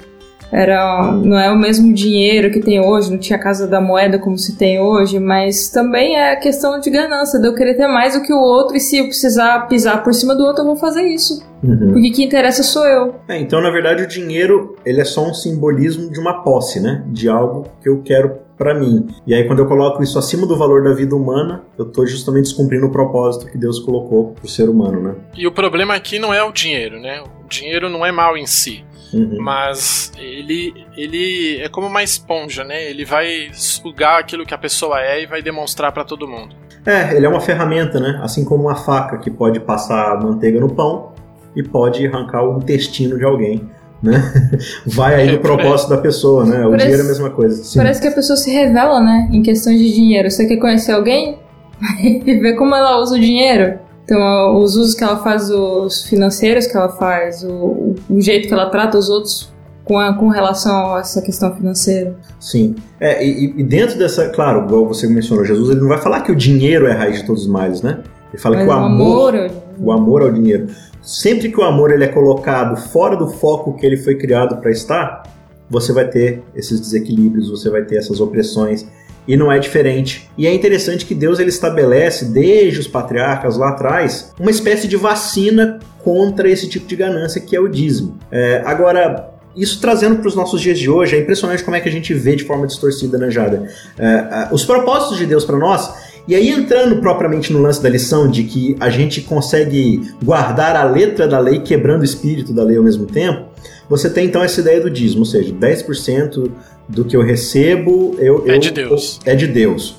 era 0.52 1.12
não 1.12 1.38
é 1.38 1.52
o 1.52 1.58
mesmo 1.58 1.94
dinheiro 1.94 2.52
que 2.52 2.60
tem 2.60 2.80
hoje, 2.80 3.12
não 3.12 3.18
tinha 3.18 3.38
casa 3.38 3.68
da 3.68 3.80
moeda 3.80 4.18
como 4.20 4.38
se 4.38 4.58
tem 4.58 4.80
hoje, 4.80 5.20
mas 5.20 5.70
também 5.70 6.18
é 6.18 6.36
questão 6.36 6.80
de 6.80 6.90
ganância, 6.90 7.40
de 7.40 7.48
eu 7.48 7.56
querer 7.56 7.76
ter 7.76 7.88
mais 7.88 8.16
do 8.16 8.22
que 8.22 8.34
o 8.34 8.40
outro 8.40 8.76
e 8.76 8.80
se 8.80 8.98
eu 8.98 9.06
precisar 9.06 9.68
pisar 9.68 10.04
por 10.04 10.14
cima 10.14 10.36
do 10.36 10.44
outro, 10.44 10.64
eu 10.64 10.68
vou 10.68 10.76
fazer 10.76 11.04
isso. 11.04 11.44
Uhum. 11.64 11.94
Porque 11.94 12.12
quem 12.12 12.26
interessa 12.26 12.64
sou 12.64 12.86
eu. 12.88 13.16
É, 13.28 13.38
então, 13.38 13.62
na 13.62 13.70
verdade, 13.70 14.04
o 14.04 14.08
dinheiro 14.08 14.76
ele 14.86 15.02
é 15.02 15.06
só 15.06 15.28
um 15.28 15.34
simbolismo 15.34 16.10
de 16.10 16.20
uma 16.20 16.42
posse, 16.42 16.80
né? 16.80 17.04
De 17.08 17.28
algo 17.28 17.68
que 17.82 17.90
eu 17.90 18.02
quero 18.02 18.50
para 18.58 18.74
mim. 18.74 19.08
E 19.26 19.34
aí, 19.34 19.46
quando 19.46 19.60
eu 19.60 19.66
coloco 19.66 20.04
isso 20.04 20.20
acima 20.20 20.46
do 20.46 20.58
valor 20.58 20.84
da 20.84 20.94
vida 20.94 21.16
humana, 21.16 21.64
eu 21.78 21.86
tô 21.86 22.06
justamente 22.06 22.44
descumprindo 22.44 22.88
o 22.88 22.92
propósito 22.92 23.46
que 23.46 23.58
Deus 23.58 23.80
colocou 23.80 24.34
pro 24.34 24.48
ser 24.50 24.70
humano, 24.70 25.02
né? 25.02 25.16
E 25.36 25.48
o 25.48 25.52
problema 25.52 25.96
aqui 25.96 26.20
não 26.20 26.34
é 26.34 26.44
o 26.44 26.52
dinheiro, 26.52 27.00
né? 27.00 27.22
O 27.22 27.48
dinheiro 27.48 27.90
não 27.90 28.06
é 28.06 28.12
mal 28.12 28.38
em 28.38 28.46
si. 28.46 28.84
Uhum. 29.14 29.38
Mas 29.40 30.12
ele, 30.18 30.86
ele 30.96 31.60
é 31.62 31.70
como 31.70 31.88
uma 31.88 32.04
esponja, 32.04 32.64
né? 32.64 32.90
Ele 32.90 33.06
vai 33.06 33.50
sugar 33.54 34.20
aquilo 34.20 34.46
que 34.46 34.54
a 34.54 34.58
pessoa 34.58 35.02
é 35.02 35.24
e 35.24 35.26
vai 35.26 35.42
demonstrar 35.42 35.92
para 35.92 36.04
todo 36.04 36.28
mundo. 36.28 36.56
É, 36.86 37.16
ele 37.16 37.26
é 37.26 37.30
uma 37.30 37.42
ferramenta, 37.42 38.00
né? 38.00 38.20
Assim 38.22 38.46
como 38.46 38.66
uma 38.66 38.76
faca 38.76 39.18
que 39.18 39.30
pode 39.30 39.60
passar 39.60 40.20
manteiga 40.22 40.60
no 40.60 40.74
pão 40.74 41.12
e 41.56 41.64
pode 41.64 42.06
arrancar 42.06 42.44
o 42.44 42.58
intestino 42.58 43.18
de 43.18 43.26
alguém. 43.26 43.70
Né? 44.02 44.14
Vai 44.86 45.16
aí 45.16 45.28
é, 45.28 45.32
no 45.34 45.40
propósito 45.40 45.90
da 45.90 45.98
pessoa, 45.98 46.46
né? 46.46 46.66
O 46.66 46.70
parece, 46.70 46.86
dinheiro 46.86 47.04
é 47.04 47.06
a 47.06 47.10
mesma 47.10 47.30
coisa. 47.32 47.64
Sim. 47.64 47.80
Parece 47.80 48.02
que 48.02 48.08
a 48.08 48.12
pessoa 48.12 48.38
se 48.38 48.50
revela, 48.50 49.02
né? 49.02 49.28
Em 49.32 49.42
questões 49.42 49.78
de 49.78 49.94
dinheiro. 49.94 50.32
Você 50.32 50.48
quer 50.48 50.58
conhecer 50.58 50.94
alguém? 50.94 51.38
e 52.02 52.40
ver 52.40 52.56
como 52.56 52.76
ela 52.76 53.00
usa 53.02 53.16
o 53.16 53.20
dinheiro. 53.20 53.80
Então, 54.10 54.58
os 54.58 54.76
usos 54.76 54.96
que 54.96 55.04
ela 55.04 55.18
faz, 55.18 55.52
os 55.52 56.02
financeiros 56.02 56.66
que 56.66 56.76
ela 56.76 56.90
faz, 56.90 57.44
o, 57.44 57.94
o 58.10 58.20
jeito 58.20 58.48
que 58.48 58.54
ela 58.56 58.68
trata 58.72 58.98
os 58.98 59.08
outros 59.08 59.54
com, 59.84 60.00
a, 60.00 60.16
com 60.16 60.30
relação 60.30 60.96
a 60.96 61.00
essa 61.02 61.22
questão 61.22 61.56
financeira. 61.56 62.16
Sim. 62.40 62.76
É, 63.00 63.24
e, 63.24 63.54
e, 63.56 63.64
dentro 63.64 64.00
dessa, 64.00 64.28
claro, 64.30 64.66
igual 64.66 64.88
você 64.88 65.06
mencionou, 65.06 65.46
Jesus 65.46 65.70
ele 65.70 65.82
não 65.82 65.90
vai 65.90 66.00
falar 66.00 66.22
que 66.22 66.32
o 66.32 66.36
dinheiro 66.36 66.88
é 66.88 66.94
a 66.94 66.98
raiz 66.98 67.20
de 67.20 67.28
todos 67.28 67.44
os 67.44 67.48
males, 67.48 67.84
né? 67.84 68.00
Ele 68.34 68.42
fala 68.42 68.56
Mas 68.56 68.66
que 68.66 68.72
o, 68.72 68.74
amor, 68.74 69.36
amor 69.36 69.52
o 69.80 69.92
amor 69.92 70.22
ao 70.24 70.32
dinheiro. 70.32 70.66
Sempre 71.04 71.52
que 71.52 71.60
o 71.60 71.64
amor 71.64 71.92
ele 71.92 72.04
é 72.04 72.08
colocado 72.08 72.76
fora 72.78 73.16
do 73.16 73.28
foco 73.28 73.74
que 73.74 73.86
ele 73.86 73.98
foi 73.98 74.16
criado 74.16 74.58
para 74.58 74.72
estar, 74.72 75.22
você 75.70 75.94
vai 75.94 76.08
ter 76.08 76.42
esses 76.56 76.80
desequilíbrios, 76.80 77.48
você 77.48 77.70
vai 77.70 77.84
ter 77.84 77.98
essas 77.98 78.20
opressões 78.20 78.88
e 79.30 79.38
não 79.38 79.52
é 79.52 79.60
diferente. 79.60 80.28
E 80.36 80.48
é 80.48 80.52
interessante 80.52 81.06
que 81.06 81.14
Deus 81.14 81.38
ele 81.38 81.50
estabelece, 81.50 82.26
desde 82.26 82.80
os 82.80 82.88
patriarcas 82.88 83.58
lá 83.58 83.70
atrás, 83.70 84.34
uma 84.40 84.50
espécie 84.50 84.88
de 84.88 84.98
vacina 84.98 85.78
contra 86.00 86.50
esse 86.50 86.68
tipo 86.68 86.88
de 86.88 86.96
ganância 86.96 87.40
que 87.40 87.56
é 87.56 87.60
o 87.60 87.68
dízimo. 87.68 88.18
É, 88.32 88.64
agora, 88.66 89.30
isso 89.56 89.80
trazendo 89.80 90.16
para 90.16 90.28
os 90.28 90.36
nossos 90.36 90.60
dias 90.60 90.80
de 90.80 90.90
hoje, 90.90 91.16
é 91.16 91.20
impressionante 91.20 91.64
como 91.64 91.78
é 91.78 91.80
que 91.80 91.88
a 91.88 91.92
gente 91.92 92.12
vê 92.12 92.36
de 92.36 92.44
forma 92.44 92.66
distorcida, 92.66 93.20
né, 93.20 93.30
Jada? 93.30 93.70
É, 94.00 94.06
é, 94.06 94.48
os 94.52 94.66
propósitos 94.66 95.20
de 95.20 95.28
Deus 95.28 95.46
para 95.46 95.60
nós. 95.60 96.10
E 96.28 96.34
aí, 96.34 96.50
entrando 96.50 97.00
propriamente 97.00 97.54
no 97.54 97.62
lance 97.62 97.84
da 97.84 97.90
lição 97.90 98.28
de 98.28 98.44
que 98.44 98.76
a 98.80 98.90
gente 98.90 99.22
consegue 99.22 100.12
guardar 100.24 100.76
a 100.76 100.84
letra 100.84 101.28
da 101.28 101.38
lei, 101.38 101.60
quebrando 101.60 102.02
o 102.02 102.06
espírito 102.06 102.52
da 102.52 102.64
lei 102.64 102.78
ao 102.78 102.84
mesmo 102.84 103.06
tempo, 103.06 103.49
você 103.90 104.10
tem 104.10 104.26
então 104.26 104.44
essa 104.44 104.62
ideia 104.62 104.80
do 104.80 104.90
dízimo, 104.90 105.22
ou 105.22 105.26
seja, 105.26 105.52
10% 105.52 106.52
do 106.88 107.04
que 107.04 107.16
eu 107.16 107.22
recebo, 107.22 108.16
eu, 108.20 108.44
é 108.48 108.58
de 108.58 108.72
Deus. 108.72 109.20
é 109.26 109.36
de 109.36 109.48
Deus. 109.48 109.96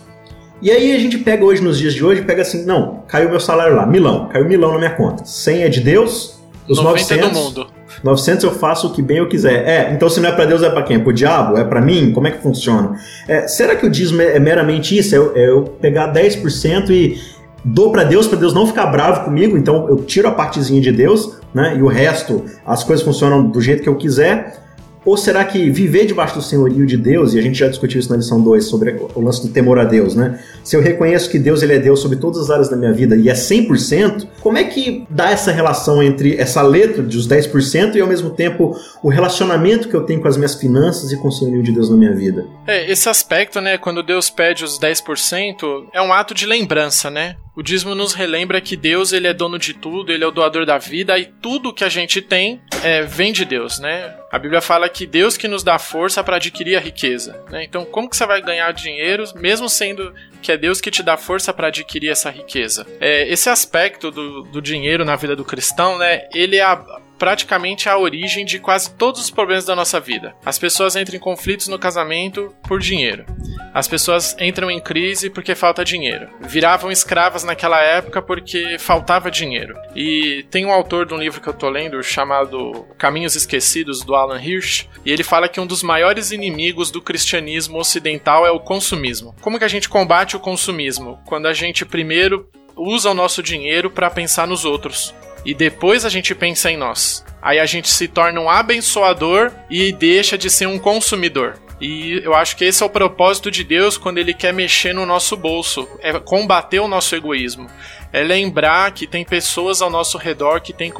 E 0.62 0.70
aí 0.70 0.94
a 0.94 0.98
gente 0.98 1.18
pega 1.18 1.44
hoje, 1.44 1.62
nos 1.62 1.78
dias 1.78 1.94
de 1.94 2.04
hoje, 2.04 2.22
pega 2.22 2.42
assim, 2.42 2.64
não, 2.66 3.02
caiu 3.08 3.30
meu 3.30 3.40
salário 3.40 3.74
lá, 3.74 3.86
milão, 3.86 4.28
caiu 4.28 4.46
milão 4.46 4.72
na 4.72 4.78
minha 4.78 4.90
conta. 4.90 5.24
100 5.24 5.62
é 5.62 5.68
de 5.68 5.80
Deus, 5.80 6.38
os 6.68 6.78
90 6.78 6.92
900, 7.00 7.10
é 7.10 7.30
do 7.30 7.34
mundo. 7.34 7.66
900 8.04 8.44
eu 8.44 8.52
faço 8.52 8.86
o 8.88 8.92
que 8.92 9.02
bem 9.02 9.18
eu 9.18 9.28
quiser. 9.28 9.66
É, 9.66 9.92
então 9.92 10.08
se 10.08 10.20
não 10.20 10.28
é 10.28 10.32
para 10.32 10.44
Deus, 10.44 10.62
é 10.62 10.70
para 10.70 10.82
quem? 10.82 10.96
É 10.96 10.98
pro 10.98 11.12
diabo? 11.12 11.56
É 11.56 11.64
para 11.64 11.80
mim? 11.80 12.12
Como 12.12 12.26
é 12.26 12.30
que 12.30 12.42
funciona? 12.42 12.98
É, 13.26 13.48
será 13.48 13.74
que 13.74 13.86
o 13.86 13.90
dízimo 13.90 14.20
é, 14.22 14.36
é 14.36 14.38
meramente 14.38 14.96
isso? 14.96 15.14
É 15.14 15.18
eu, 15.18 15.32
é 15.34 15.48
eu 15.48 15.62
pegar 15.80 16.12
10% 16.12 16.90
e 16.90 17.20
dou 17.64 17.92
para 17.92 18.04
Deus, 18.04 18.26
para 18.26 18.38
Deus 18.38 18.54
não 18.54 18.66
ficar 18.66 18.86
bravo 18.86 19.24
comigo, 19.24 19.56
então 19.56 19.88
eu 19.88 19.96
tiro 19.98 20.28
a 20.28 20.32
partezinha 20.32 20.80
de 20.80 20.92
Deus, 20.92 21.36
né? 21.54 21.76
E 21.76 21.82
o 21.82 21.86
resto, 21.86 22.44
as 22.64 22.84
coisas 22.84 23.04
funcionam 23.04 23.46
do 23.48 23.60
jeito 23.60 23.82
que 23.82 23.88
eu 23.88 23.96
quiser. 23.96 24.58
Ou 25.02 25.16
será 25.16 25.42
que 25.44 25.70
viver 25.70 26.04
debaixo 26.04 26.34
do 26.34 26.42
senhorio 26.42 26.84
de 26.84 26.96
Deus, 26.96 27.32
e 27.32 27.38
a 27.38 27.42
gente 27.42 27.58
já 27.58 27.68
discutiu 27.68 27.98
isso 27.98 28.10
na 28.10 28.16
lição 28.16 28.38
2 28.38 28.64
sobre 28.64 29.00
o 29.14 29.20
lance 29.22 29.40
do 29.40 29.48
temor 29.48 29.78
a 29.78 29.84
Deus, 29.84 30.14
né? 30.14 30.38
Se 30.62 30.76
eu 30.76 30.82
reconheço 30.82 31.30
que 31.30 31.38
Deus 31.38 31.62
ele 31.62 31.72
é 31.72 31.78
Deus 31.78 32.00
sobre 32.00 32.18
todas 32.18 32.38
as 32.42 32.50
áreas 32.50 32.68
da 32.68 32.76
minha 32.76 32.92
vida 32.92 33.16
e 33.16 33.30
é 33.30 33.32
100%, 33.32 34.26
como 34.50 34.58
é 34.58 34.64
que 34.64 35.06
dá 35.08 35.30
essa 35.30 35.52
relação 35.52 36.02
entre 36.02 36.36
essa 36.36 36.60
letra 36.60 37.04
dos 37.04 37.28
10% 37.28 37.94
e 37.94 38.00
ao 38.00 38.08
mesmo 38.08 38.30
tempo 38.30 38.76
o 39.00 39.08
relacionamento 39.08 39.88
que 39.88 39.94
eu 39.94 40.04
tenho 40.04 40.20
com 40.20 40.26
as 40.26 40.36
minhas 40.36 40.56
finanças 40.56 41.12
e 41.12 41.16
com 41.16 41.28
o 41.28 41.30
senhorio 41.30 41.62
de 41.62 41.70
Deus 41.70 41.88
na 41.88 41.96
minha 41.96 42.12
vida? 42.12 42.44
É, 42.66 42.90
esse 42.90 43.08
aspecto, 43.08 43.60
né, 43.60 43.78
quando 43.78 44.02
Deus 44.02 44.28
pede 44.28 44.64
os 44.64 44.76
10%, 44.76 45.86
é 45.94 46.02
um 46.02 46.12
ato 46.12 46.34
de 46.34 46.46
lembrança, 46.46 47.08
né? 47.08 47.36
O 47.56 47.62
dízimo 47.62 47.94
nos 47.94 48.12
relembra 48.12 48.60
que 48.60 48.76
Deus 48.76 49.12
ele 49.12 49.28
é 49.28 49.34
dono 49.34 49.56
de 49.58 49.74
tudo, 49.74 50.10
ele 50.10 50.24
é 50.24 50.26
o 50.26 50.32
doador 50.32 50.66
da 50.66 50.78
vida 50.78 51.16
e 51.16 51.26
tudo 51.26 51.72
que 51.72 51.84
a 51.84 51.88
gente 51.88 52.20
tem 52.20 52.60
é, 52.82 53.02
vem 53.02 53.32
de 53.32 53.44
Deus, 53.44 53.78
né? 53.78 54.14
A 54.32 54.38
Bíblia 54.38 54.60
fala 54.60 54.88
que 54.88 55.06
Deus 55.06 55.36
que 55.36 55.46
nos 55.46 55.62
dá 55.62 55.78
força 55.78 56.24
para 56.24 56.36
adquirir 56.36 56.76
a 56.76 56.80
riqueza, 56.80 57.44
né? 57.50 57.62
Então, 57.62 57.84
como 57.84 58.08
que 58.08 58.16
você 58.16 58.26
vai 58.26 58.40
ganhar 58.40 58.72
dinheiro, 58.72 59.24
mesmo 59.36 59.68
sendo 59.68 60.12
que 60.40 60.52
é 60.52 60.56
Deus 60.56 60.80
que 60.80 60.90
te 60.90 61.02
dá 61.02 61.16
força 61.16 61.52
para 61.52 61.68
adquirir 61.68 62.10
essa 62.10 62.30
riqueza? 62.30 62.86
É, 63.00 63.28
esse 63.28 63.48
aspecto 63.48 64.10
do, 64.10 64.42
do 64.42 64.60
dinheiro 64.60 65.04
na 65.04 65.16
vida 65.16 65.36
do 65.36 65.44
cristão, 65.44 65.98
né? 65.98 66.28
Ele 66.34 66.56
é 66.56 66.62
a, 66.62 66.84
praticamente 67.20 67.86
a 67.86 67.98
origem 67.98 68.46
de 68.46 68.58
quase 68.58 68.94
todos 68.94 69.20
os 69.20 69.30
problemas 69.30 69.66
da 69.66 69.76
nossa 69.76 70.00
vida. 70.00 70.34
As 70.42 70.58
pessoas 70.58 70.96
entram 70.96 71.18
em 71.18 71.20
conflitos 71.20 71.68
no 71.68 71.78
casamento 71.78 72.52
por 72.66 72.80
dinheiro. 72.80 73.26
As 73.74 73.86
pessoas 73.86 74.34
entram 74.40 74.70
em 74.70 74.80
crise 74.80 75.28
porque 75.28 75.54
falta 75.54 75.84
dinheiro. 75.84 76.30
Viravam 76.40 76.90
escravas 76.90 77.44
naquela 77.44 77.78
época 77.78 78.22
porque 78.22 78.78
faltava 78.78 79.30
dinheiro. 79.30 79.76
E 79.94 80.46
tem 80.50 80.64
um 80.64 80.72
autor 80.72 81.04
de 81.04 81.12
um 81.12 81.18
livro 81.18 81.42
que 81.42 81.48
eu 81.48 81.52
tô 81.52 81.68
lendo 81.68 82.02
chamado 82.02 82.86
Caminhos 82.96 83.36
Esquecidos 83.36 84.00
do 84.02 84.14
Alan 84.14 84.42
Hirsch, 84.42 84.88
e 85.04 85.12
ele 85.12 85.22
fala 85.22 85.48
que 85.48 85.60
um 85.60 85.66
dos 85.66 85.82
maiores 85.82 86.30
inimigos 86.30 86.90
do 86.90 87.02
cristianismo 87.02 87.78
ocidental 87.78 88.46
é 88.46 88.50
o 88.50 88.60
consumismo. 88.60 89.36
Como 89.42 89.58
que 89.58 89.64
a 89.64 89.68
gente 89.68 89.90
combate 89.90 90.36
o 90.36 90.40
consumismo? 90.40 91.20
Quando 91.26 91.46
a 91.46 91.52
gente 91.52 91.84
primeiro 91.84 92.48
usa 92.74 93.10
o 93.10 93.14
nosso 93.14 93.42
dinheiro 93.42 93.90
para 93.90 94.08
pensar 94.08 94.46
nos 94.46 94.64
outros 94.64 95.14
e 95.44 95.54
depois 95.54 96.04
a 96.04 96.08
gente 96.08 96.34
pensa 96.34 96.70
em 96.70 96.76
nós. 96.76 97.24
Aí 97.42 97.58
a 97.58 97.66
gente 97.66 97.88
se 97.88 98.06
torna 98.06 98.40
um 98.40 98.50
abençoador 98.50 99.50
e 99.70 99.92
deixa 99.92 100.36
de 100.36 100.50
ser 100.50 100.66
um 100.66 100.78
consumidor. 100.78 101.58
E 101.80 102.20
eu 102.22 102.34
acho 102.34 102.56
que 102.56 102.64
esse 102.64 102.82
é 102.82 102.86
o 102.86 102.90
propósito 102.90 103.50
de 103.50 103.64
Deus 103.64 103.96
quando 103.96 104.18
ele 104.18 104.34
quer 104.34 104.52
mexer 104.52 104.92
no 104.92 105.06
nosso 105.06 105.34
bolso, 105.34 105.88
é 106.00 106.12
combater 106.20 106.78
o 106.78 106.88
nosso 106.88 107.16
egoísmo. 107.16 107.70
É 108.12 108.22
lembrar 108.22 108.92
que 108.92 109.06
tem 109.06 109.24
pessoas 109.24 109.80
ao 109.80 109.88
nosso 109.88 110.18
redor 110.18 110.60
que, 110.60 110.74
tem 110.74 110.92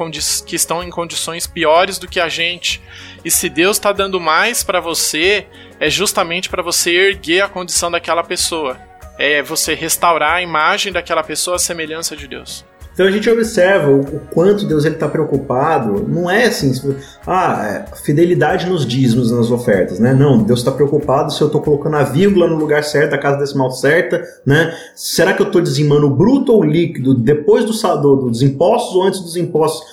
que 0.45 0.55
estão 0.55 0.81
em 0.81 0.89
condições 0.89 1.45
piores 1.45 1.99
do 1.99 2.07
que 2.07 2.19
a 2.19 2.27
gente. 2.27 2.81
E 3.23 3.29
se 3.29 3.47
Deus 3.47 3.77
está 3.77 3.91
dando 3.91 4.19
mais 4.19 4.63
para 4.63 4.79
você, 4.79 5.45
é 5.79 5.87
justamente 5.87 6.49
para 6.49 6.63
você 6.63 6.91
erguer 6.91 7.41
a 7.41 7.49
condição 7.49 7.91
daquela 7.91 8.23
pessoa. 8.23 8.79
É 9.19 9.43
você 9.43 9.75
restaurar 9.75 10.37
a 10.37 10.41
imagem 10.41 10.91
daquela 10.91 11.21
pessoa 11.21 11.57
à 11.57 11.59
semelhança 11.59 12.15
de 12.15 12.27
Deus. 12.27 12.65
Então 13.01 13.09
a 13.09 13.11
gente 13.11 13.27
observa 13.31 13.89
o, 13.89 14.01
o 14.01 14.19
quanto 14.31 14.63
Deus 14.67 14.85
está 14.85 15.09
preocupado. 15.09 16.07
Não 16.07 16.29
é 16.29 16.45
assim, 16.45 16.71
ah, 17.25 17.87
é, 17.89 17.95
fidelidade 17.95 18.69
nos 18.69 18.85
dízimos, 18.85 19.31
nas 19.31 19.49
ofertas, 19.49 19.99
né? 19.99 20.13
Não, 20.13 20.43
Deus 20.43 20.59
está 20.59 20.71
preocupado 20.71 21.33
se 21.33 21.41
eu 21.41 21.47
estou 21.47 21.63
colocando 21.63 21.95
a 21.95 22.03
vírgula 22.03 22.47
no 22.47 22.57
lugar 22.57 22.83
certo, 22.83 23.15
a 23.15 23.17
casa 23.17 23.37
decimal 23.37 23.71
certa, 23.71 24.21
né? 24.45 24.71
Será 24.95 25.33
que 25.33 25.41
eu 25.41 25.47
estou 25.47 25.61
dizimando 25.61 26.11
bruto 26.11 26.53
ou 26.53 26.63
líquido 26.63 27.15
depois 27.15 27.65
do, 27.65 27.71
do, 27.71 28.29
dos 28.29 28.43
impostos 28.43 28.95
ou 28.95 29.01
antes 29.01 29.19
dos 29.19 29.35
impostos? 29.35 29.83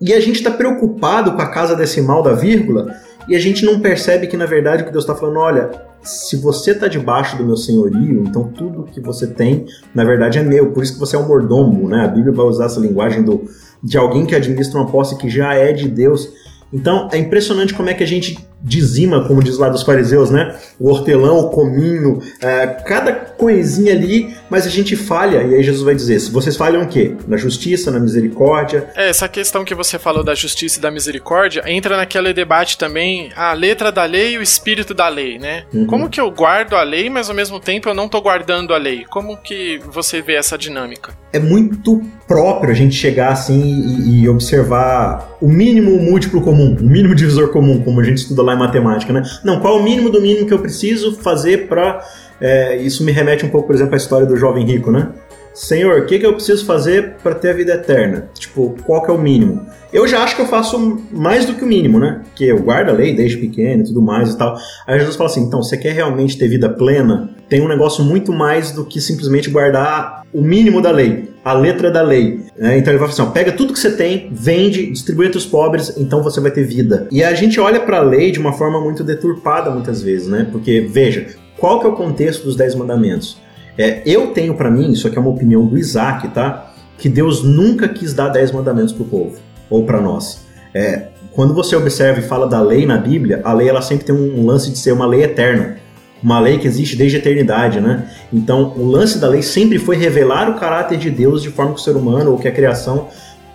E 0.00 0.14
a 0.14 0.20
gente 0.20 0.36
está 0.36 0.50
preocupado 0.50 1.32
com 1.32 1.42
a 1.42 1.50
casa 1.50 1.76
decimal 1.76 2.22
da 2.22 2.32
vírgula 2.32 2.90
e 3.28 3.34
a 3.34 3.40
gente 3.40 3.64
não 3.64 3.80
percebe 3.80 4.26
que 4.26 4.36
na 4.36 4.46
verdade 4.46 4.82
o 4.82 4.86
que 4.86 4.92
Deus 4.92 5.04
está 5.04 5.14
falando, 5.14 5.38
olha, 5.38 5.70
se 6.06 6.36
você 6.36 6.70
está 6.70 6.86
debaixo 6.86 7.36
do 7.36 7.44
meu 7.44 7.56
senhorio, 7.56 8.22
então 8.24 8.44
tudo 8.44 8.84
que 8.84 9.00
você 9.00 9.26
tem, 9.26 9.66
na 9.94 10.04
verdade, 10.04 10.38
é 10.38 10.42
meu. 10.42 10.70
Por 10.70 10.82
isso 10.82 10.94
que 10.94 11.00
você 11.00 11.16
é 11.16 11.18
um 11.18 11.26
mordomo, 11.26 11.88
né? 11.88 12.04
A 12.04 12.08
Bíblia 12.08 12.32
vai 12.32 12.46
usar 12.46 12.66
essa 12.66 12.78
linguagem 12.78 13.22
do, 13.22 13.44
de 13.82 13.98
alguém 13.98 14.24
que 14.24 14.34
administra 14.34 14.78
uma 14.78 14.88
posse 14.88 15.18
que 15.18 15.28
já 15.28 15.54
é 15.54 15.72
de 15.72 15.88
Deus. 15.88 16.32
Então 16.72 17.08
é 17.12 17.18
impressionante 17.18 17.74
como 17.74 17.90
é 17.90 17.94
que 17.94 18.04
a 18.04 18.06
gente 18.06 18.38
dizima, 18.66 19.26
como 19.26 19.42
diz 19.42 19.56
lá 19.58 19.68
dos 19.68 19.84
fariseus, 19.84 20.28
né? 20.28 20.56
O 20.78 20.90
hortelão, 20.90 21.38
o 21.38 21.50
cominho, 21.50 22.20
é, 22.42 22.66
cada 22.66 23.12
coisinha 23.12 23.92
ali, 23.92 24.34
mas 24.50 24.66
a 24.66 24.68
gente 24.68 24.96
falha, 24.96 25.42
e 25.42 25.54
aí 25.54 25.62
Jesus 25.62 25.84
vai 25.84 25.94
dizer: 25.94 26.18
se 26.18 26.30
vocês 26.32 26.56
falham 26.56 26.82
o 26.82 26.88
quê? 26.88 27.14
Na 27.28 27.36
justiça, 27.36 27.90
na 27.92 28.00
misericórdia. 28.00 28.88
É, 28.96 29.08
essa 29.08 29.28
questão 29.28 29.64
que 29.64 29.74
você 29.74 29.98
falou 29.98 30.24
da 30.24 30.34
justiça 30.34 30.78
e 30.78 30.82
da 30.82 30.90
misericórdia 30.90 31.62
entra 31.66 31.96
naquele 31.96 32.34
debate 32.34 32.76
também, 32.76 33.30
a 33.36 33.52
letra 33.52 33.92
da 33.92 34.04
lei 34.04 34.34
e 34.34 34.38
o 34.38 34.42
espírito 34.42 34.92
da 34.92 35.08
lei, 35.08 35.38
né? 35.38 35.64
Uhum. 35.72 35.86
Como 35.86 36.10
que 36.10 36.20
eu 36.20 36.30
guardo 36.30 36.74
a 36.74 36.82
lei, 36.82 37.08
mas 37.08 37.30
ao 37.30 37.36
mesmo 37.36 37.60
tempo 37.60 37.88
eu 37.88 37.94
não 37.94 38.08
tô 38.08 38.20
guardando 38.20 38.74
a 38.74 38.78
lei? 38.78 39.04
Como 39.08 39.36
que 39.36 39.78
você 39.92 40.20
vê 40.20 40.34
essa 40.34 40.58
dinâmica? 40.58 41.12
É 41.32 41.38
muito 41.38 42.02
próprio 42.26 42.72
a 42.72 42.74
gente 42.74 42.96
chegar 42.96 43.32
assim 43.32 43.60
e, 43.60 44.22
e 44.22 44.28
observar 44.28 45.36
o 45.40 45.48
mínimo 45.48 45.96
múltiplo 45.98 46.40
comum, 46.40 46.76
o 46.80 46.84
mínimo 46.84 47.14
divisor 47.14 47.48
comum, 47.50 47.80
como 47.82 48.00
a 48.00 48.04
gente 48.04 48.18
estuda 48.18 48.42
lá 48.42 48.55
em 48.56 48.58
matemática, 48.58 49.12
né? 49.12 49.22
Não, 49.44 49.60
qual 49.60 49.76
é 49.76 49.80
o 49.80 49.82
mínimo 49.82 50.10
do 50.10 50.20
mínimo 50.20 50.46
que 50.46 50.54
eu 50.54 50.58
preciso 50.58 51.16
fazer 51.16 51.68
para. 51.68 52.04
É, 52.40 52.76
isso 52.76 53.04
me 53.04 53.12
remete 53.12 53.46
um 53.46 53.48
pouco, 53.48 53.68
por 53.68 53.74
exemplo, 53.74 53.94
à 53.94 53.96
história 53.96 54.26
do 54.26 54.36
jovem 54.36 54.64
rico, 54.64 54.90
né? 54.90 55.08
Senhor, 55.56 56.02
o 56.02 56.04
que, 56.04 56.18
que 56.18 56.26
eu 56.26 56.34
preciso 56.34 56.66
fazer 56.66 57.14
para 57.22 57.34
ter 57.34 57.48
a 57.48 57.52
vida 57.54 57.72
eterna? 57.72 58.28
Tipo, 58.38 58.76
qual 58.84 59.02
que 59.02 59.10
é 59.10 59.14
o 59.14 59.18
mínimo? 59.18 59.64
Eu 59.90 60.06
já 60.06 60.22
acho 60.22 60.36
que 60.36 60.42
eu 60.42 60.46
faço 60.46 61.00
mais 61.10 61.46
do 61.46 61.54
que 61.54 61.64
o 61.64 61.66
mínimo, 61.66 61.98
né? 61.98 62.20
Que 62.34 62.44
eu 62.44 62.58
guardo 62.58 62.90
a 62.90 62.92
lei 62.92 63.16
desde 63.16 63.38
pequeno 63.38 63.80
e 63.80 63.86
tudo 63.86 64.02
mais 64.02 64.34
e 64.34 64.36
tal. 64.36 64.54
Aí 64.86 64.98
Jesus 64.98 65.16
fala 65.16 65.30
assim: 65.30 65.40
então, 65.40 65.62
você 65.62 65.78
quer 65.78 65.94
realmente 65.94 66.36
ter 66.36 66.46
vida 66.46 66.68
plena? 66.68 67.30
Tem 67.48 67.62
um 67.62 67.68
negócio 67.68 68.04
muito 68.04 68.34
mais 68.34 68.70
do 68.70 68.84
que 68.84 69.00
simplesmente 69.00 69.48
guardar 69.48 70.26
o 70.30 70.42
mínimo 70.42 70.82
da 70.82 70.90
lei, 70.90 71.30
a 71.42 71.54
letra 71.54 71.90
da 71.90 72.02
lei. 72.02 72.42
Né? 72.58 72.76
Então 72.76 72.92
ele 72.92 72.98
vai 72.98 73.08
falar 73.08 73.12
assim: 73.12 73.22
ó, 73.22 73.32
pega 73.32 73.50
tudo 73.50 73.72
que 73.72 73.78
você 73.78 73.96
tem, 73.96 74.28
vende, 74.30 74.90
distribui 74.90 75.24
entre 75.24 75.38
os 75.38 75.46
pobres, 75.46 75.96
então 75.96 76.22
você 76.22 76.38
vai 76.38 76.50
ter 76.50 76.64
vida. 76.64 77.08
E 77.10 77.24
a 77.24 77.32
gente 77.32 77.58
olha 77.58 77.80
para 77.80 77.96
a 77.96 78.02
lei 78.02 78.30
de 78.30 78.38
uma 78.38 78.52
forma 78.52 78.78
muito 78.78 79.02
deturpada 79.02 79.70
muitas 79.70 80.02
vezes, 80.02 80.28
né? 80.28 80.46
Porque, 80.52 80.82
veja, 80.82 81.28
qual 81.56 81.80
que 81.80 81.86
é 81.86 81.88
o 81.88 81.96
contexto 81.96 82.44
dos 82.44 82.56
Dez 82.56 82.74
Mandamentos? 82.74 83.45
É, 83.78 84.02
eu 84.06 84.28
tenho 84.28 84.54
para 84.54 84.70
mim, 84.70 84.92
isso 84.92 85.06
aqui 85.06 85.16
é 85.16 85.20
uma 85.20 85.30
opinião 85.30 85.66
do 85.66 85.76
Isaac, 85.76 86.28
tá? 86.28 86.72
Que 86.98 87.08
Deus 87.08 87.42
nunca 87.42 87.88
quis 87.88 88.14
dar 88.14 88.28
dez 88.28 88.50
mandamentos 88.50 88.92
pro 88.92 89.04
povo, 89.04 89.36
ou 89.68 89.84
para 89.84 90.00
nós. 90.00 90.46
É, 90.74 91.08
quando 91.32 91.52
você 91.52 91.76
observa 91.76 92.20
e 92.20 92.22
fala 92.22 92.46
da 92.46 92.60
lei 92.60 92.86
na 92.86 92.96
Bíblia, 92.96 93.40
a 93.44 93.52
lei 93.52 93.68
ela 93.68 93.82
sempre 93.82 94.06
tem 94.06 94.14
um 94.14 94.46
lance 94.46 94.70
de 94.70 94.78
ser 94.78 94.92
uma 94.92 95.06
lei 95.06 95.22
eterna 95.22 95.76
uma 96.22 96.40
lei 96.40 96.58
que 96.58 96.66
existe 96.66 96.96
desde 96.96 97.16
a 97.16 97.20
eternidade, 97.20 97.80
né? 97.80 98.10
Então, 98.32 98.72
o 98.76 98.84
lance 98.84 99.18
da 99.18 99.28
lei 99.28 99.42
sempre 99.42 99.78
foi 99.78 99.96
revelar 99.96 100.50
o 100.50 100.58
caráter 100.58 100.98
de 100.98 101.10
Deus 101.10 101.42
de 101.42 101.50
forma 101.50 101.74
que 101.74 101.80
o 101.80 101.82
ser 101.82 101.96
humano 101.96 102.32
ou 102.32 102.38
que 102.38 102.48
a 102.48 102.52
criação 102.52 103.08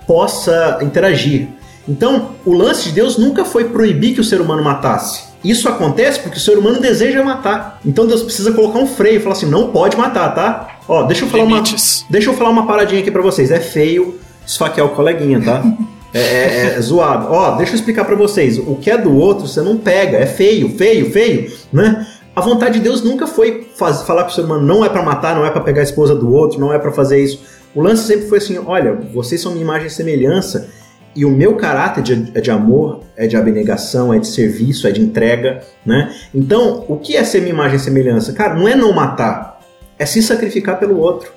possa 0.08 0.80
interagir. 0.82 1.50
Então, 1.88 2.32
o 2.46 2.54
lance 2.54 2.90
de 2.90 2.92
Deus 2.92 3.18
nunca 3.18 3.44
foi 3.44 3.66
proibir 3.66 4.14
que 4.14 4.22
o 4.22 4.24
ser 4.24 4.40
humano 4.40 4.64
matasse. 4.64 5.31
Isso 5.44 5.68
acontece 5.68 6.20
porque 6.20 6.38
o 6.38 6.42
ser 6.42 6.58
humano 6.58 6.80
deseja 6.80 7.24
matar. 7.24 7.80
Então 7.86 8.06
Deus 8.06 8.22
precisa 8.22 8.52
colocar 8.52 8.80
um 8.80 8.88
freio 8.88 9.18
e 9.18 9.20
falar 9.20 9.34
assim: 9.34 9.48
não 9.48 9.72
pode 9.72 9.98
matar, 9.98 10.34
tá? 10.36 10.80
Ó, 10.88 11.04
deixa 11.04 11.26
eu 11.26 11.30
falar 11.30 11.46
Limites. 11.46 12.02
uma. 12.02 12.12
Deixa 12.12 12.30
eu 12.30 12.34
falar 12.34 12.50
uma 12.50 12.68
paradinha 12.68 13.02
aqui 13.02 13.10
para 13.10 13.22
vocês. 13.22 13.52
É 13.52 13.60
feio 13.60 14.20
esfaquear 14.46 14.86
o 14.88 14.90
coleguinha, 14.90 15.42
tá? 15.42 15.64
É, 16.14 16.20
é, 16.20 16.76
é, 16.76 16.82
zoado. 16.82 17.28
Ó, 17.32 17.56
deixa 17.56 17.72
eu 17.72 17.76
explicar 17.76 18.04
para 18.04 18.18
vocês. 18.18 18.58
O 18.58 18.76
que 18.76 18.92
é 18.92 18.98
do 18.98 19.16
outro 19.16 19.48
você 19.48 19.62
não 19.62 19.78
pega. 19.78 20.18
É 20.18 20.26
feio, 20.26 20.68
feio, 20.78 21.10
feio, 21.10 21.50
né? 21.72 22.06
A 22.36 22.42
vontade 22.42 22.80
de 22.80 22.80
Deus 22.82 23.02
nunca 23.02 23.26
foi 23.26 23.70
faz, 23.78 24.02
falar 24.02 24.24
para 24.26 24.32
o 24.32 24.36
ser 24.36 24.42
humano 24.42 24.66
não 24.66 24.84
é 24.84 24.90
para 24.90 25.04
matar, 25.04 25.34
não 25.34 25.46
é 25.46 25.50
para 25.50 25.62
pegar 25.62 25.80
a 25.80 25.84
esposa 25.86 26.14
do 26.14 26.30
outro, 26.34 26.60
não 26.60 26.74
é 26.74 26.78
para 26.78 26.92
fazer 26.92 27.24
isso. 27.24 27.42
O 27.74 27.82
lance 27.82 28.04
sempre 28.04 28.28
foi 28.28 28.40
assim: 28.40 28.60
olha, 28.66 28.94
vocês 29.14 29.40
são 29.40 29.54
minha 29.54 29.64
imagem 29.64 29.88
e 29.88 29.90
semelhança 29.90 30.70
e 31.16 31.26
o 31.26 31.30
meu 31.30 31.56
caráter 31.56 32.02
de, 32.02 32.32
é 32.34 32.42
de 32.42 32.50
amor, 32.50 33.02
é 33.18 33.28
de 33.28 33.36
abnegação, 33.36 34.14
é 34.14 34.20
de 34.20 34.28
serviço, 34.28 34.88
é 34.88 34.92
de 34.92 35.02
entrega, 35.02 35.62
né? 35.86 36.14
Então, 36.34 36.86
o 36.88 36.98
que 36.98 37.16
é 37.16 37.24
ser 37.24 37.42
minha 37.42 37.54
imagem 37.54 37.78
e 37.78 37.80
semelhança? 37.80 38.34
Cara, 38.34 38.56
não 38.56 38.68
é 38.68 38.76
não 38.76 38.94
matar, 38.94 39.60
é 40.00 40.06
se 40.06 40.22
sacrificar 40.22 40.80
pelo 40.80 40.98
outro. 40.98 41.32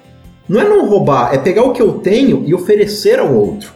Não 0.48 0.60
é 0.60 0.64
não 0.64 0.86
roubar, 0.88 1.34
é 1.34 1.38
pegar 1.38 1.64
o 1.64 1.72
que 1.72 1.80
eu 1.82 1.94
tenho 1.94 2.44
e 2.46 2.54
oferecer 2.54 3.18
ao 3.18 3.34
outro. 3.34 3.72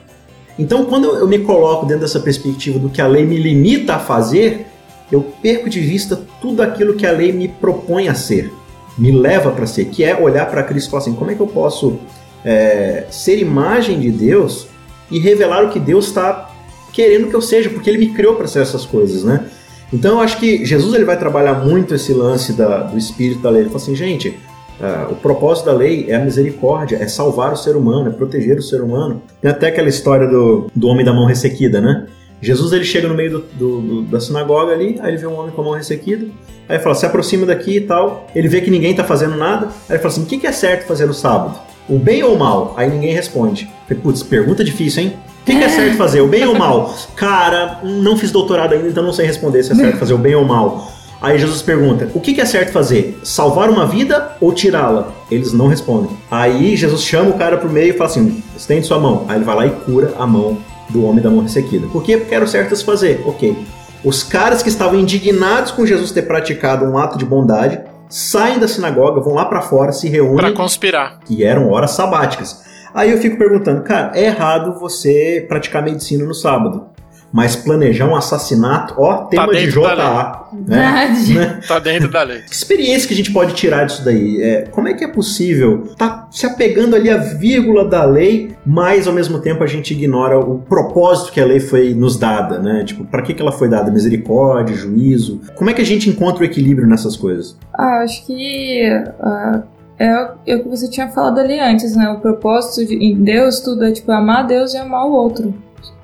Então, 0.58 0.84
quando 0.84 1.06
eu 1.16 1.26
me 1.26 1.38
coloco 1.38 1.86
dentro 1.86 2.02
dessa 2.02 2.20
perspectiva 2.20 2.78
do 2.78 2.90
que 2.90 3.00
a 3.00 3.06
lei 3.06 3.24
me 3.24 3.36
limita 3.36 3.94
a 3.94 3.98
fazer, 3.98 4.66
eu 5.10 5.22
perco 5.42 5.70
de 5.70 5.80
vista 5.80 6.20
tudo 6.40 6.62
aquilo 6.62 6.94
que 6.94 7.06
a 7.06 7.12
lei 7.12 7.32
me 7.32 7.48
propõe 7.48 8.08
a 8.08 8.14
ser, 8.14 8.52
me 8.96 9.10
leva 9.10 9.50
para 9.50 9.66
ser, 9.66 9.86
que 9.86 10.04
é 10.04 10.16
olhar 10.20 10.50
para 10.50 10.62
Cristo 10.62 10.88
e 10.88 10.90
falar 10.90 11.02
assim: 11.02 11.14
como 11.14 11.30
é 11.30 11.34
que 11.34 11.40
eu 11.40 11.46
posso 11.46 11.98
é, 12.44 13.06
ser 13.10 13.38
imagem 13.38 14.00
de 14.00 14.10
Deus 14.10 14.66
e 15.10 15.18
revelar 15.18 15.64
o 15.64 15.70
que 15.70 15.80
Deus 15.80 16.06
está 16.06 16.50
querendo 16.92 17.28
que 17.28 17.34
eu 17.34 17.42
seja, 17.42 17.70
porque 17.70 17.88
Ele 17.88 17.98
me 17.98 18.08
criou 18.14 18.34
para 18.34 18.46
ser 18.46 18.60
essas 18.60 18.84
coisas, 18.84 19.24
né? 19.24 19.46
Então 19.92 20.16
eu 20.16 20.20
acho 20.20 20.38
que 20.38 20.64
Jesus 20.64 20.94
ele 20.94 21.04
vai 21.04 21.18
trabalhar 21.18 21.54
muito 21.54 21.94
esse 21.94 22.12
lance 22.12 22.52
da, 22.52 22.82
do 22.82 22.98
espírito 22.98 23.40
da 23.40 23.50
lei. 23.50 23.62
Ele 23.62 23.70
fala 23.70 23.82
assim, 23.82 23.94
gente, 23.94 24.28
uh, 24.28 25.10
o 25.12 25.16
propósito 25.16 25.66
da 25.66 25.72
lei 25.72 26.06
é 26.08 26.16
a 26.16 26.20
misericórdia, 26.20 26.96
é 26.96 27.08
salvar 27.08 27.52
o 27.52 27.56
ser 27.56 27.74
humano, 27.74 28.10
é 28.10 28.12
proteger 28.12 28.58
o 28.58 28.62
ser 28.62 28.82
humano. 28.82 29.22
Tem 29.40 29.50
até 29.50 29.68
aquela 29.68 29.88
história 29.88 30.26
do, 30.28 30.70
do 30.74 30.88
homem 30.88 31.04
da 31.04 31.12
mão 31.12 31.26
ressequida, 31.26 31.80
né? 31.80 32.06
Jesus 32.40 32.72
ele 32.72 32.84
chega 32.84 33.08
no 33.08 33.14
meio 33.14 33.30
do, 33.30 33.38
do, 33.54 33.80
do, 33.80 34.02
da 34.02 34.20
sinagoga 34.20 34.72
ali, 34.72 34.96
aí 35.00 35.10
ele 35.10 35.16
vê 35.16 35.26
um 35.26 35.36
homem 35.36 35.50
com 35.50 35.60
a 35.60 35.64
mão 35.64 35.72
ressequida, 35.72 36.26
aí 36.68 36.76
ele 36.76 36.82
fala, 36.82 36.94
se 36.94 37.04
aproxima 37.04 37.44
daqui 37.44 37.78
e 37.78 37.80
tal, 37.80 38.28
ele 38.32 38.46
vê 38.46 38.60
que 38.60 38.70
ninguém 38.70 38.92
está 38.92 39.02
fazendo 39.02 39.36
nada, 39.36 39.66
aí 39.88 39.96
ele 39.96 39.98
fala 39.98 40.12
assim, 40.12 40.22
o 40.22 40.26
que, 40.26 40.38
que 40.38 40.46
é 40.46 40.52
certo 40.52 40.86
fazer 40.86 41.06
no 41.06 41.14
sábado? 41.14 41.58
O 41.88 41.98
bem 41.98 42.22
ou 42.22 42.34
o 42.34 42.38
mal? 42.38 42.74
Aí 42.76 42.88
ninguém 42.88 43.12
responde. 43.12 43.68
Putz, 43.94 44.22
pergunta 44.22 44.62
difícil, 44.62 45.04
hein? 45.04 45.16
O 45.42 45.44
que, 45.44 45.56
que, 45.56 45.64
é 45.64 45.68
certo 45.68 45.96
fazer, 45.96 46.20
o 46.20 46.28
bem 46.28 46.44
ou 46.44 46.54
o 46.54 46.58
mal? 46.58 46.94
Cara, 47.16 47.80
não 47.82 48.18
fiz 48.18 48.30
doutorado 48.30 48.74
ainda, 48.74 48.88
então 48.88 49.02
não 49.02 49.14
sei 49.14 49.24
responder 49.24 49.62
se 49.62 49.72
é 49.72 49.74
certo 49.74 49.96
fazer 49.96 50.12
o 50.12 50.18
bem 50.18 50.34
ou 50.34 50.42
o 50.42 50.46
mal. 50.46 50.92
Aí 51.20 51.38
Jesus 51.38 51.62
pergunta: 51.62 52.08
o 52.14 52.20
que, 52.20 52.34
que 52.34 52.40
é 52.40 52.44
certo 52.44 52.70
fazer? 52.70 53.18
Salvar 53.24 53.70
uma 53.70 53.86
vida 53.86 54.36
ou 54.40 54.52
tirá-la? 54.52 55.12
Eles 55.30 55.52
não 55.52 55.66
respondem. 55.66 56.10
Aí 56.30 56.76
Jesus 56.76 57.02
chama 57.02 57.30
o 57.30 57.38
cara 57.38 57.56
pro 57.56 57.70
meio 57.70 57.90
e 57.90 57.96
fala 57.96 58.10
assim: 58.10 58.42
estende 58.56 58.86
sua 58.86 58.98
mão. 58.98 59.24
Aí 59.26 59.36
ele 59.36 59.44
vai 59.44 59.56
lá 59.56 59.66
e 59.66 59.70
cura 59.70 60.14
a 60.18 60.26
mão 60.26 60.58
do 60.90 61.04
homem 61.04 61.22
da 61.22 61.30
mão 61.30 61.42
ressequida. 61.42 61.86
Por 61.88 62.02
quê? 62.02 62.18
Porque 62.18 62.34
era 62.34 62.44
o 62.44 62.48
certo 62.48 62.74
a 62.74 62.76
se 62.76 62.84
fazer. 62.84 63.22
Ok. 63.26 63.56
Os 64.04 64.22
caras 64.22 64.62
que 64.62 64.68
estavam 64.68 64.98
indignados 64.98 65.72
com 65.72 65.84
Jesus 65.84 66.12
ter 66.12 66.22
praticado 66.22 66.84
um 66.84 66.96
ato 66.96 67.18
de 67.18 67.24
bondade 67.24 67.80
saem 68.08 68.58
da 68.58 68.68
sinagoga, 68.68 69.20
vão 69.20 69.34
lá 69.34 69.44
para 69.44 69.60
fora, 69.60 69.92
se 69.92 70.08
reúnem. 70.08 70.36
Para 70.36 70.52
conspirar. 70.52 71.18
E 71.28 71.42
eram 71.42 71.70
horas 71.70 71.90
sabáticas. 71.90 72.67
Aí 72.94 73.10
eu 73.10 73.18
fico 73.18 73.36
perguntando, 73.36 73.82
cara, 73.82 74.12
é 74.14 74.26
errado 74.26 74.78
você 74.78 75.44
praticar 75.48 75.82
medicina 75.82 76.24
no 76.24 76.34
sábado 76.34 76.88
mas 77.32 77.54
planejar 77.56 78.06
um 78.06 78.16
assassinato, 78.16 78.94
ó, 78.96 79.24
tema 79.24 79.46
tá 79.46 79.52
de 79.52 79.70
JA. 79.70 80.48
Né? 80.66 81.14
né? 81.34 81.60
Tá 81.66 81.78
dentro 81.78 82.10
da 82.10 82.22
lei. 82.22 82.40
Que 82.42 82.54
experiência 82.54 83.06
que 83.06 83.14
a 83.14 83.16
gente 83.16 83.32
pode 83.32 83.54
tirar 83.54 83.84
disso 83.84 84.04
daí? 84.04 84.42
É, 84.42 84.62
como 84.70 84.88
é 84.88 84.94
que 84.94 85.04
é 85.04 85.08
possível 85.08 85.92
tá 85.96 86.26
se 86.30 86.46
apegando 86.46 86.96
ali 86.96 87.10
à 87.10 87.18
vírgula 87.18 87.84
da 87.84 88.04
lei, 88.04 88.56
mas 88.64 89.06
ao 89.06 89.12
mesmo 89.12 89.40
tempo 89.40 89.62
a 89.62 89.66
gente 89.66 89.92
ignora 89.92 90.38
o 90.38 90.58
propósito 90.60 91.32
que 91.32 91.40
a 91.40 91.44
lei 91.44 91.60
foi 91.60 91.92
nos 91.94 92.18
dada, 92.18 92.58
né? 92.58 92.84
Tipo, 92.84 93.04
para 93.04 93.22
que, 93.22 93.34
que 93.34 93.42
ela 93.42 93.52
foi 93.52 93.68
dada? 93.68 93.90
Misericórdia, 93.90 94.74
juízo? 94.74 95.40
Como 95.54 95.68
é 95.68 95.74
que 95.74 95.82
a 95.82 95.86
gente 95.86 96.08
encontra 96.08 96.42
o 96.42 96.46
equilíbrio 96.46 96.88
nessas 96.88 97.16
coisas? 97.16 97.58
Ah, 97.74 98.02
acho 98.02 98.26
que. 98.26 98.90
Uh, 99.20 99.77
é, 99.98 100.30
é 100.46 100.56
o 100.56 100.62
que 100.62 100.68
você 100.68 100.88
tinha 100.88 101.08
falado 101.08 101.38
ali 101.38 101.58
antes, 101.58 101.96
né? 101.96 102.08
O 102.10 102.20
propósito 102.20 102.86
de, 102.86 102.94
em 102.96 103.22
Deus 103.22 103.60
tudo 103.60 103.84
é 103.84 103.92
tipo 103.92 104.10
amar 104.12 104.46
Deus 104.46 104.74
e 104.74 104.76
amar 104.76 105.06
o 105.06 105.12
outro 105.12 105.54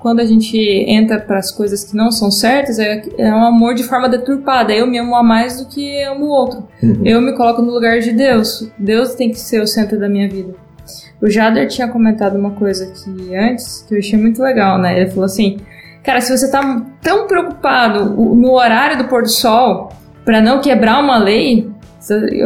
quando 0.05 0.19
a 0.19 0.25
gente 0.25 0.55
entra 0.87 1.19
para 1.19 1.39
as 1.39 1.49
coisas 1.49 1.83
que 1.83 1.97
não 1.97 2.11
são 2.11 2.29
certas, 2.29 2.77
é, 2.77 3.01
é, 3.17 3.33
um 3.33 3.43
amor 3.43 3.73
de 3.73 3.83
forma 3.83 4.07
deturpada. 4.07 4.71
Eu 4.71 4.85
me 4.85 4.99
amo 4.99 5.15
a 5.15 5.23
mais 5.23 5.59
do 5.59 5.67
que 5.67 5.99
amo 6.03 6.25
o 6.25 6.29
outro. 6.29 6.67
Uhum. 6.83 7.01
Eu 7.03 7.19
me 7.19 7.33
coloco 7.33 7.59
no 7.59 7.71
lugar 7.71 7.97
de 7.99 8.11
Deus. 8.11 8.69
Deus 8.77 9.15
tem 9.15 9.31
que 9.31 9.39
ser 9.39 9.63
o 9.63 9.65
centro 9.65 9.99
da 9.99 10.07
minha 10.07 10.29
vida. 10.29 10.53
O 11.19 11.27
Jader 11.27 11.67
tinha 11.67 11.87
comentado 11.87 12.37
uma 12.37 12.51
coisa 12.51 12.85
aqui 12.85 13.35
antes 13.35 13.83
que 13.87 13.95
eu 13.95 13.97
achei 13.97 14.19
muito 14.19 14.43
legal, 14.43 14.77
né? 14.77 14.95
Ele 14.95 15.09
falou 15.09 15.25
assim: 15.25 15.57
Cara, 16.03 16.21
se 16.21 16.37
você 16.37 16.51
tá 16.51 16.85
tão 17.01 17.25
preocupado 17.25 18.05
no 18.05 18.51
horário 18.51 18.99
do 18.99 19.05
pôr 19.05 19.23
do 19.23 19.29
sol 19.29 19.89
para 20.23 20.39
não 20.39 20.61
quebrar 20.61 21.03
uma 21.03 21.17
lei, 21.17 21.67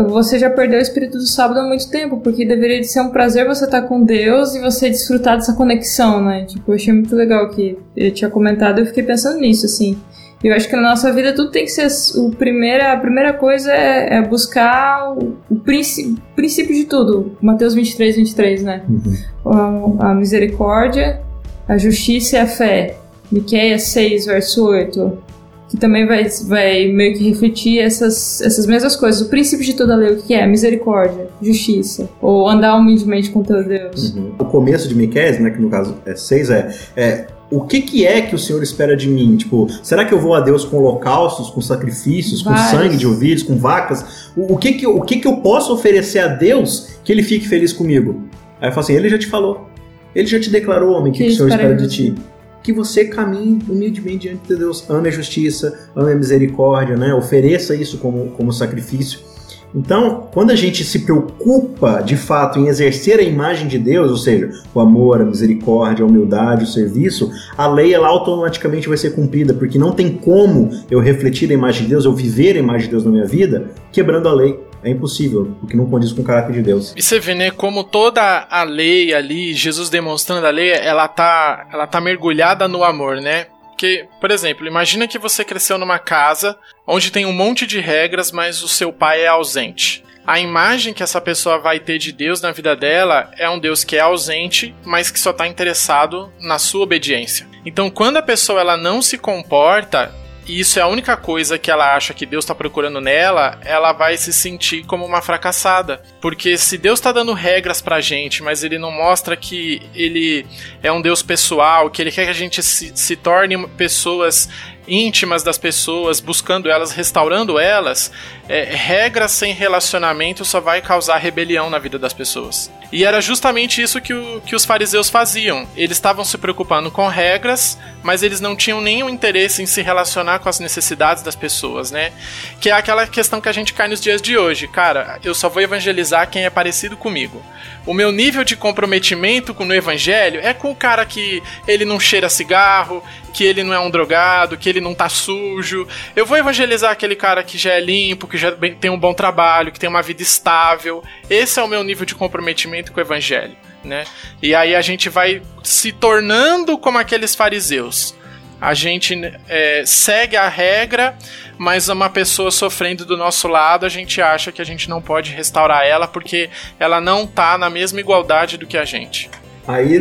você 0.08 0.40
já 0.40 0.50
perdeu 0.50 0.80
o 0.80 0.82
espírito 0.82 1.18
do 1.18 1.28
sábado 1.28 1.60
há 1.60 1.64
muito 1.64 1.90
tempo, 1.90 2.18
porque 2.18 2.46
deveria 2.46 2.82
ser 2.84 3.02
um 3.02 3.10
prazer 3.10 3.46
você 3.46 3.66
estar 3.66 3.82
com 3.84 4.04
Deus 4.04 4.56
e 4.56 4.60
você 4.60 4.90
desfrutar 4.90 5.36
dessa 5.36 5.54
conexão, 5.54 6.24
né? 6.24 6.46
Tipo, 6.46 6.72
eu 6.72 6.76
achei 6.76 6.94
muito 6.94 7.16
legal 7.16 7.50
que 7.50 7.78
ele 7.96 8.12
tinha 8.12 8.30
comentado 8.30 8.80
eu 8.80 8.86
fiquei 8.86 9.04
pensando 9.04 9.40
nisso, 9.40 9.66
assim. 9.66 9.98
Eu 10.42 10.56
acho 10.56 10.70
que 10.70 10.76
na 10.76 10.84
nossa 10.84 11.12
vida 11.12 11.34
tudo 11.34 11.52
tem 11.52 11.66
que 11.66 11.72
ser. 11.72 11.88
O 12.18 12.32
primeira, 12.32 12.94
a 12.94 12.98
primeira 12.98 13.34
coisa 13.34 13.74
é, 13.74 14.16
é 14.16 14.22
buscar 14.22 15.12
o, 15.12 15.36
o 15.50 15.56
princípio 15.58 16.74
de 16.74 16.86
tudo. 16.86 17.38
Mateus 17.42 17.74
23, 17.74 18.16
23, 18.16 18.64
né? 18.64 18.84
Uhum. 18.88 19.98
A, 20.00 20.12
a, 20.12 20.16
misericórdia, 20.16 21.20
a 21.68 21.78
justiça 21.78 22.38
e 22.38 22.40
a 22.40 22.48
fé. 22.48 22.96
Miqueias 23.30 23.84
6, 23.84 24.26
verso 24.28 24.66
8 24.66 25.29
que 25.70 25.78
também 25.78 26.06
vai, 26.08 26.28
vai 26.48 26.88
meio 26.88 27.16
que 27.16 27.30
refletir 27.30 27.80
essas, 27.80 28.42
essas 28.42 28.66
mesmas 28.66 28.96
coisas. 28.96 29.22
O 29.22 29.30
princípio 29.30 29.64
de 29.64 29.76
toda 29.76 29.96
lei, 29.96 30.14
o 30.14 30.18
que 30.18 30.34
é? 30.34 30.46
Misericórdia, 30.48 31.28
justiça, 31.42 32.10
ou 32.20 32.50
andar 32.50 32.76
humildemente 32.76 33.30
com 33.30 33.44
teu 33.44 33.64
Deus. 33.64 34.16
Uhum. 34.16 34.32
O 34.40 34.46
começo 34.46 34.90
de 34.90 34.96
Miquel, 34.96 35.40
né, 35.40 35.52
que 35.52 35.62
no 35.62 35.70
caso 35.70 35.96
é 36.06 36.16
6, 36.16 36.50
é, 36.50 36.76
é 36.98 37.28
o 37.52 37.62
que, 37.62 37.82
que 37.82 38.06
é 38.06 38.22
que 38.22 38.34
o 38.34 38.40
Senhor 38.40 38.62
espera 38.64 38.96
de 38.96 39.08
mim? 39.08 39.38
Tipo, 39.38 39.68
será 39.84 40.06
que 40.06 40.14
eu 40.14 40.20
vou 40.20 40.34
a 40.34 40.40
Deus 40.40 40.66
com 40.66 40.78
holocaustos, 40.78 41.50
com 41.50 41.62
sacrifícios, 41.62 42.42
com 42.42 42.56
sangue 42.56 42.98
de 42.98 43.08
ovelhas, 43.08 43.44
com 43.44 43.56
vacas? 43.56 44.32
O, 44.36 44.54
o, 44.54 44.58
que, 44.58 44.74
que, 44.74 44.88
o 44.88 45.02
que, 45.02 45.18
que 45.18 45.28
eu 45.28 45.38
posso 45.38 45.74
oferecer 45.74 46.20
a 46.20 46.28
Deus 46.28 46.90
que 47.04 47.12
ele 47.12 47.24
fique 47.24 47.48
feliz 47.48 47.74
comigo? 47.74 48.24
Aí 48.62 48.70
eu 48.70 48.72
falo 48.72 48.84
assim, 48.84 48.94
ele 48.94 49.10
já 49.10 49.18
te 49.18 49.28
falou. 49.28 49.68
Ele 50.14 50.28
já 50.28 50.40
te 50.40 50.50
declarou, 50.50 50.94
homem, 50.94 51.12
o 51.12 51.16
que, 51.16 51.20
que, 51.20 51.26
que 51.26 51.34
o 51.34 51.36
Senhor 51.38 51.50
espera 51.50 51.76
de 51.76 51.88
ti 51.88 52.16
que 52.64 52.74
você 52.74 53.06
caminhe 53.06 53.60
humildemente 53.68 54.28
diante 54.28 54.48
de 54.48 54.56
Deus, 54.56 54.90
ame 54.90 55.10
a 55.10 55.12
justiça, 55.12 55.90
ame 55.96 56.14
a 56.14 56.16
misericórdia, 56.16 56.98
né? 56.98 57.14
ofereça 57.14 57.76
isso 57.76 57.98
como, 57.98 58.32
como 58.32 58.52
sacrifício. 58.52 59.30
Então, 59.74 60.28
quando 60.34 60.50
a 60.50 60.56
gente 60.56 60.84
se 60.84 61.00
preocupa 61.00 62.02
de 62.02 62.18
fato 62.18 62.58
em 62.58 62.68
exercer 62.68 63.20
a 63.20 63.24
imagem 63.24 63.68
de 63.68 63.78
Deus, 63.78 64.10
ou 64.10 64.18
seja, 64.18 64.50
o 64.74 64.80
amor, 64.80 65.22
a 65.22 65.26
misericórdia, 65.26 66.04
a 66.04 66.08
humildade, 66.08 66.64
o 66.64 66.68
serviço, 66.68 67.32
a 67.56 67.68
lei 67.68 67.94
ela 67.94 68.08
automaticamente 68.08 68.88
vai 68.88 68.98
ser 68.98 69.12
cumprida, 69.12 69.54
porque 69.54 69.78
não 69.78 69.92
tem 69.92 70.10
como 70.10 70.72
eu 70.90 71.00
refletir 71.00 71.52
a 71.52 71.54
imagem 71.54 71.84
de 71.84 71.90
Deus, 71.90 72.06
eu 72.06 72.14
viver 72.14 72.56
a 72.56 72.60
imagem 72.60 72.88
de 72.88 72.92
Deus 72.92 73.06
na 73.06 73.12
minha 73.12 73.26
vida, 73.26 73.70
quebrando 73.92 74.28
a 74.28 74.34
lei. 74.34 74.60
É 74.84 74.90
impossível, 74.90 75.56
porque 75.60 75.76
não 75.76 75.90
condiz 75.90 76.12
com 76.12 76.22
o 76.22 76.26
caráter 76.26 76.54
de 76.54 76.62
Deus. 76.62 76.94
E 76.96 77.02
você 77.02 77.20
vê, 77.20 77.36
né, 77.36 77.52
como 77.52 77.84
toda 77.84 78.48
a 78.50 78.64
lei 78.64 79.14
ali, 79.14 79.54
Jesus 79.54 79.90
demonstrando 79.90 80.46
a 80.46 80.50
lei, 80.50 80.72
ela 80.72 81.08
tá, 81.08 81.68
ela 81.72 81.86
tá 81.86 82.00
mergulhada 82.00 82.68
no 82.68 82.84
amor, 82.84 83.18
né? 83.18 83.48
Porque, 83.70 84.08
por 84.20 84.30
exemplo, 84.30 84.68
imagina 84.68 85.08
que 85.08 85.18
você 85.18 85.46
cresceu 85.46 85.78
numa 85.78 86.00
casa 86.00 86.58
onde 86.86 87.12
tem 87.12 87.26
um 87.26 87.32
monte 87.32 87.66
de 87.66 87.80
regras, 87.80 88.32
mas 88.32 88.62
o 88.62 88.68
seu 88.68 88.92
pai 88.92 89.22
é 89.22 89.28
ausente. 89.28 90.04
A 90.28 90.40
imagem 90.40 90.94
que 90.94 91.02
essa 91.02 91.20
pessoa 91.20 91.58
vai 91.58 91.80
ter 91.80 91.98
de 91.98 92.12
Deus 92.12 92.42
na 92.42 92.52
vida 92.52 92.76
dela 92.76 93.32
é 93.38 93.50
um 93.50 93.58
Deus 93.58 93.84
que 93.84 93.96
é 93.96 94.02
ausente, 94.02 94.76
mas 94.86 95.10
que 95.10 95.20
só 95.20 95.32
está 95.32 95.48
interessado 95.48 96.32
na 96.40 96.60
sua 96.60 96.84
obediência. 96.84 97.48
Então, 97.66 97.90
quando 97.90 98.18
a 98.18 98.22
pessoa 98.22 98.60
ela 98.60 98.78
não 98.78 99.02
se 99.02 99.18
comporta 99.18 100.14
e 100.50 100.60
isso 100.60 100.80
é 100.80 100.82
a 100.82 100.88
única 100.88 101.16
coisa 101.16 101.60
que 101.60 101.70
ela 101.70 101.96
acha 101.96 102.12
que 102.12 102.26
Deus 102.26 102.44
está 102.44 102.56
procurando 102.56 103.00
nela, 103.00 103.60
ela 103.64 103.94
vai 103.94 104.18
se 104.18 104.34
sentir 104.34 104.84
como 104.84 105.06
uma 105.06 105.22
fracassada. 105.22 106.02
Porque 106.20 106.58
se 106.58 106.76
Deus 106.76 106.98
está 106.98 107.12
dando 107.12 107.34
regras 107.34 107.84
pra 107.84 108.02
gente, 108.02 108.42
mas 108.42 108.64
ele 108.64 108.80
não 108.80 108.90
mostra 108.90 109.38
que 109.38 109.80
ele 109.94 110.48
é 110.82 110.92
um 110.92 111.04
Deus 111.04 111.22
pessoal, 111.22 111.92
que 111.92 112.02
ele 112.02 112.12
quer 112.12 112.26
que 112.26 112.32
a 112.32 112.34
gente 112.34 112.64
se, 112.64 112.92
se 112.96 113.16
torne 113.16 113.68
pessoas 113.78 114.50
íntimas 114.90 115.44
das 115.44 115.58
pessoas, 115.58 116.20
buscando 116.20 116.70
elas, 116.70 116.92
restaurando 116.92 117.60
elas, 117.60 118.12
é, 118.48 118.64
regras 118.64 119.32
sem 119.32 119.54
relacionamento 119.54 120.44
só 120.44 120.60
vai 120.60 120.82
causar 120.82 121.18
rebelião 121.18 121.70
na 121.70 121.78
vida 121.78 122.00
das 122.00 122.12
pessoas. 122.12 122.72
E 122.92 123.06
era 123.06 123.22
justamente 123.22 123.82
isso 123.82 124.02
que, 124.02 124.14
o, 124.14 124.42
que 124.42 124.56
os 124.56 124.66
fariseus 124.66 125.10
faziam. 125.10 125.68
Eles 125.76 125.98
estavam 125.98 126.26
se 126.26 126.38
preocupando 126.38 126.90
com 126.90 127.08
regras, 127.08 127.78
mas 128.04 128.24
eles 128.24 128.40
não 128.40 128.56
tinham 128.56 128.82
nenhum 128.82 129.10
interesse 129.10 129.62
em 129.62 129.66
se 129.66 129.82
relacionar 129.82 130.40
com 130.40 130.50
as 130.50 130.60
necessidades 130.60 131.24
das 131.24 131.36
pessoas, 131.36 131.92
né? 131.92 132.12
Que 132.60 132.70
é 132.70 132.74
aquela 132.74 133.06
questão 133.08 133.42
que 133.42 133.50
a 133.50 133.54
gente 133.54 133.74
cai 133.74 133.88
nos 133.88 134.02
dias 134.02 134.22
de 134.22 134.38
hoje. 134.38 134.68
Cara, 134.68 135.20
eu 135.24 135.36
só 135.36 135.50
vou 135.50 135.62
evangelizar 135.62 136.30
quem 136.30 136.46
é 136.46 136.50
parecido 136.50 136.96
comigo. 136.96 137.44
O 137.86 137.94
meu 137.94 138.12
nível 138.12 138.44
de 138.44 138.56
comprometimento 138.56 139.54
com 139.54 139.66
o 139.66 139.74
evangelho 139.74 140.40
é 140.42 140.54
com 140.54 140.72
o 140.72 140.76
cara 140.76 141.06
que 141.06 141.42
ele 141.68 141.86
não 141.86 142.00
cheira 142.00 142.30
cigarro, 142.30 143.04
que 143.34 143.44
ele 143.44 143.64
não 143.64 143.74
é 143.74 143.80
um 143.80 143.90
drogado, 143.90 144.58
que 144.58 144.70
ele 144.70 144.82
não 144.82 144.94
tá 144.94 145.10
sujo. 145.10 145.88
Eu 146.16 146.26
vou 146.26 146.38
evangelizar 146.38 146.92
aquele 146.92 147.16
cara 147.16 147.44
que 147.44 147.58
já 147.58 147.72
é 147.72 147.80
limpo, 147.80 148.28
que 148.28 148.38
já 148.38 148.52
tem 148.52 148.90
um 148.90 149.00
bom 149.00 149.14
trabalho, 149.14 149.72
que 149.72 149.80
tem 149.80 149.90
uma 149.90 150.02
vida 150.02 150.22
estável. 150.22 151.04
Esse 151.30 151.60
é 151.60 151.64
o 151.64 151.68
meu 151.68 151.84
nível 151.84 152.06
de 152.06 152.16
comprometimento 152.16 152.92
com 152.92 153.00
o 153.00 153.04
evangelho, 153.04 153.56
né? 153.84 154.06
E 154.42 154.54
aí 154.56 154.76
a 154.76 154.82
gente 154.82 155.10
vai 155.10 155.42
se 155.64 155.92
tornando 155.92 156.78
como 156.78 156.98
aqueles 156.98 157.36
fariseus. 157.36 158.16
A 158.62 158.74
gente 158.74 159.16
é, 159.48 159.84
segue 159.86 160.36
a 160.36 160.50
regra, 160.50 161.16
mas 161.58 161.88
uma 161.88 162.10
pessoa 162.10 162.52
sofrendo 162.52 163.06
do 163.06 163.16
nosso 163.16 163.48
lado, 163.48 163.86
a 163.86 163.90
gente 163.90 164.22
acha 164.22 164.52
que 164.52 164.62
a 164.62 164.66
gente 164.66 164.90
não 164.90 165.02
pode 165.02 165.32
restaurar 165.32 165.86
ela 165.86 166.08
porque 166.08 166.50
ela 166.78 167.00
não 167.00 167.26
tá 167.26 167.58
na 167.58 167.70
mesma 167.70 168.02
igualdade 168.02 168.58
do 168.58 168.68
que 168.68 168.78
a 168.78 168.84
gente. 168.84 169.30
Aí, 169.66 169.98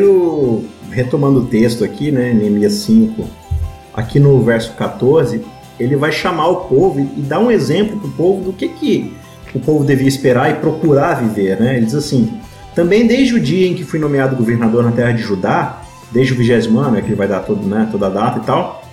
retomando 0.91 1.41
o 1.41 1.47
texto 1.47 1.85
aqui, 1.85 2.11
né, 2.11 2.33
Neemias 2.33 2.73
5, 2.73 3.29
aqui 3.95 4.19
no 4.19 4.43
verso 4.43 4.73
14, 4.73 5.45
ele 5.79 5.95
vai 5.95 6.11
chamar 6.11 6.49
o 6.49 6.57
povo 6.65 6.99
e 6.99 7.21
dar 7.21 7.39
um 7.39 7.51
exemplo 7.51 7.99
para 8.01 8.09
o 8.09 8.13
povo 8.13 8.45
do 8.45 8.53
que, 8.53 8.69
que 8.69 9.15
o 9.55 9.61
povo 9.61 9.85
devia 9.85 10.09
esperar 10.09 10.51
e 10.51 10.55
procurar 10.55 11.23
viver. 11.23 11.61
Né? 11.61 11.77
Ele 11.77 11.87
diz 11.87 11.95
assim: 11.95 12.41
Também 12.79 13.09
desde 13.09 13.35
o 13.35 13.41
dia 13.41 13.67
em 13.67 13.75
que 13.75 13.83
fui 13.83 13.99
nomeado 13.99 14.37
governador 14.37 14.85
na 14.85 14.93
terra 14.93 15.11
de 15.11 15.21
Judá, 15.21 15.83
desde 16.13 16.33
o 16.33 16.37
vigésimo 16.37 16.79
ano, 16.79 16.97
é 16.97 17.01
que 17.03 17.09
ele 17.09 17.17
vai 17.17 17.27
dar 17.27 17.41
todo, 17.41 17.67
né, 17.67 17.89
toda 17.91 18.07
a 18.07 18.09
data 18.09 18.39
e 18.39 18.47
tal, 18.47 18.85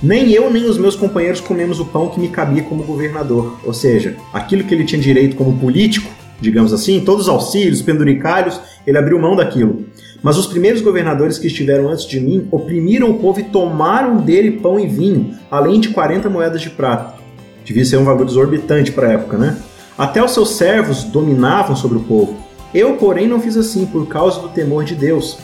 nem 0.00 0.30
eu 0.30 0.52
nem 0.52 0.64
os 0.66 0.78
meus 0.78 0.94
companheiros 0.94 1.40
comemos 1.40 1.80
o 1.80 1.84
pão 1.84 2.10
que 2.10 2.20
me 2.20 2.28
cabia 2.28 2.62
como 2.62 2.84
governador. 2.84 3.58
Ou 3.64 3.74
seja, 3.74 4.14
aquilo 4.32 4.62
que 4.62 4.72
ele 4.72 4.84
tinha 4.84 5.02
direito 5.02 5.34
como 5.34 5.58
político, 5.58 6.08
digamos 6.40 6.72
assim, 6.72 7.00
todos 7.00 7.22
os 7.22 7.28
auxílios, 7.28 7.82
penduricários, 7.82 8.60
ele 8.86 8.98
abriu 8.98 9.18
mão 9.18 9.34
daquilo. 9.34 9.84
Mas 10.22 10.38
os 10.38 10.46
primeiros 10.46 10.80
governadores 10.80 11.36
que 11.36 11.48
estiveram 11.48 11.88
antes 11.88 12.06
de 12.06 12.20
mim 12.20 12.46
oprimiram 12.52 13.10
o 13.10 13.18
povo 13.18 13.40
e 13.40 13.42
tomaram 13.42 14.18
dele 14.18 14.60
pão 14.60 14.78
e 14.78 14.86
vinho, 14.86 15.34
além 15.50 15.80
de 15.80 15.88
40 15.88 16.30
moedas 16.30 16.62
de 16.62 16.70
prata. 16.70 17.16
Devia 17.64 17.84
ser 17.84 17.96
um 17.96 18.04
valor 18.04 18.28
exorbitante 18.28 18.92
para 18.92 19.08
a 19.08 19.12
época, 19.14 19.36
né? 19.36 19.58
Até 19.98 20.22
os 20.22 20.30
seus 20.30 20.50
servos 20.50 21.02
dominavam 21.02 21.74
sobre 21.74 21.98
o 21.98 22.02
povo. 22.02 22.43
Eu, 22.74 22.96
porém, 22.96 23.28
não 23.28 23.40
fiz 23.40 23.56
assim 23.56 23.86
por 23.86 24.06
causa 24.08 24.40
do 24.40 24.48
temor 24.48 24.84
de 24.84 24.96
Deus. 24.96 25.38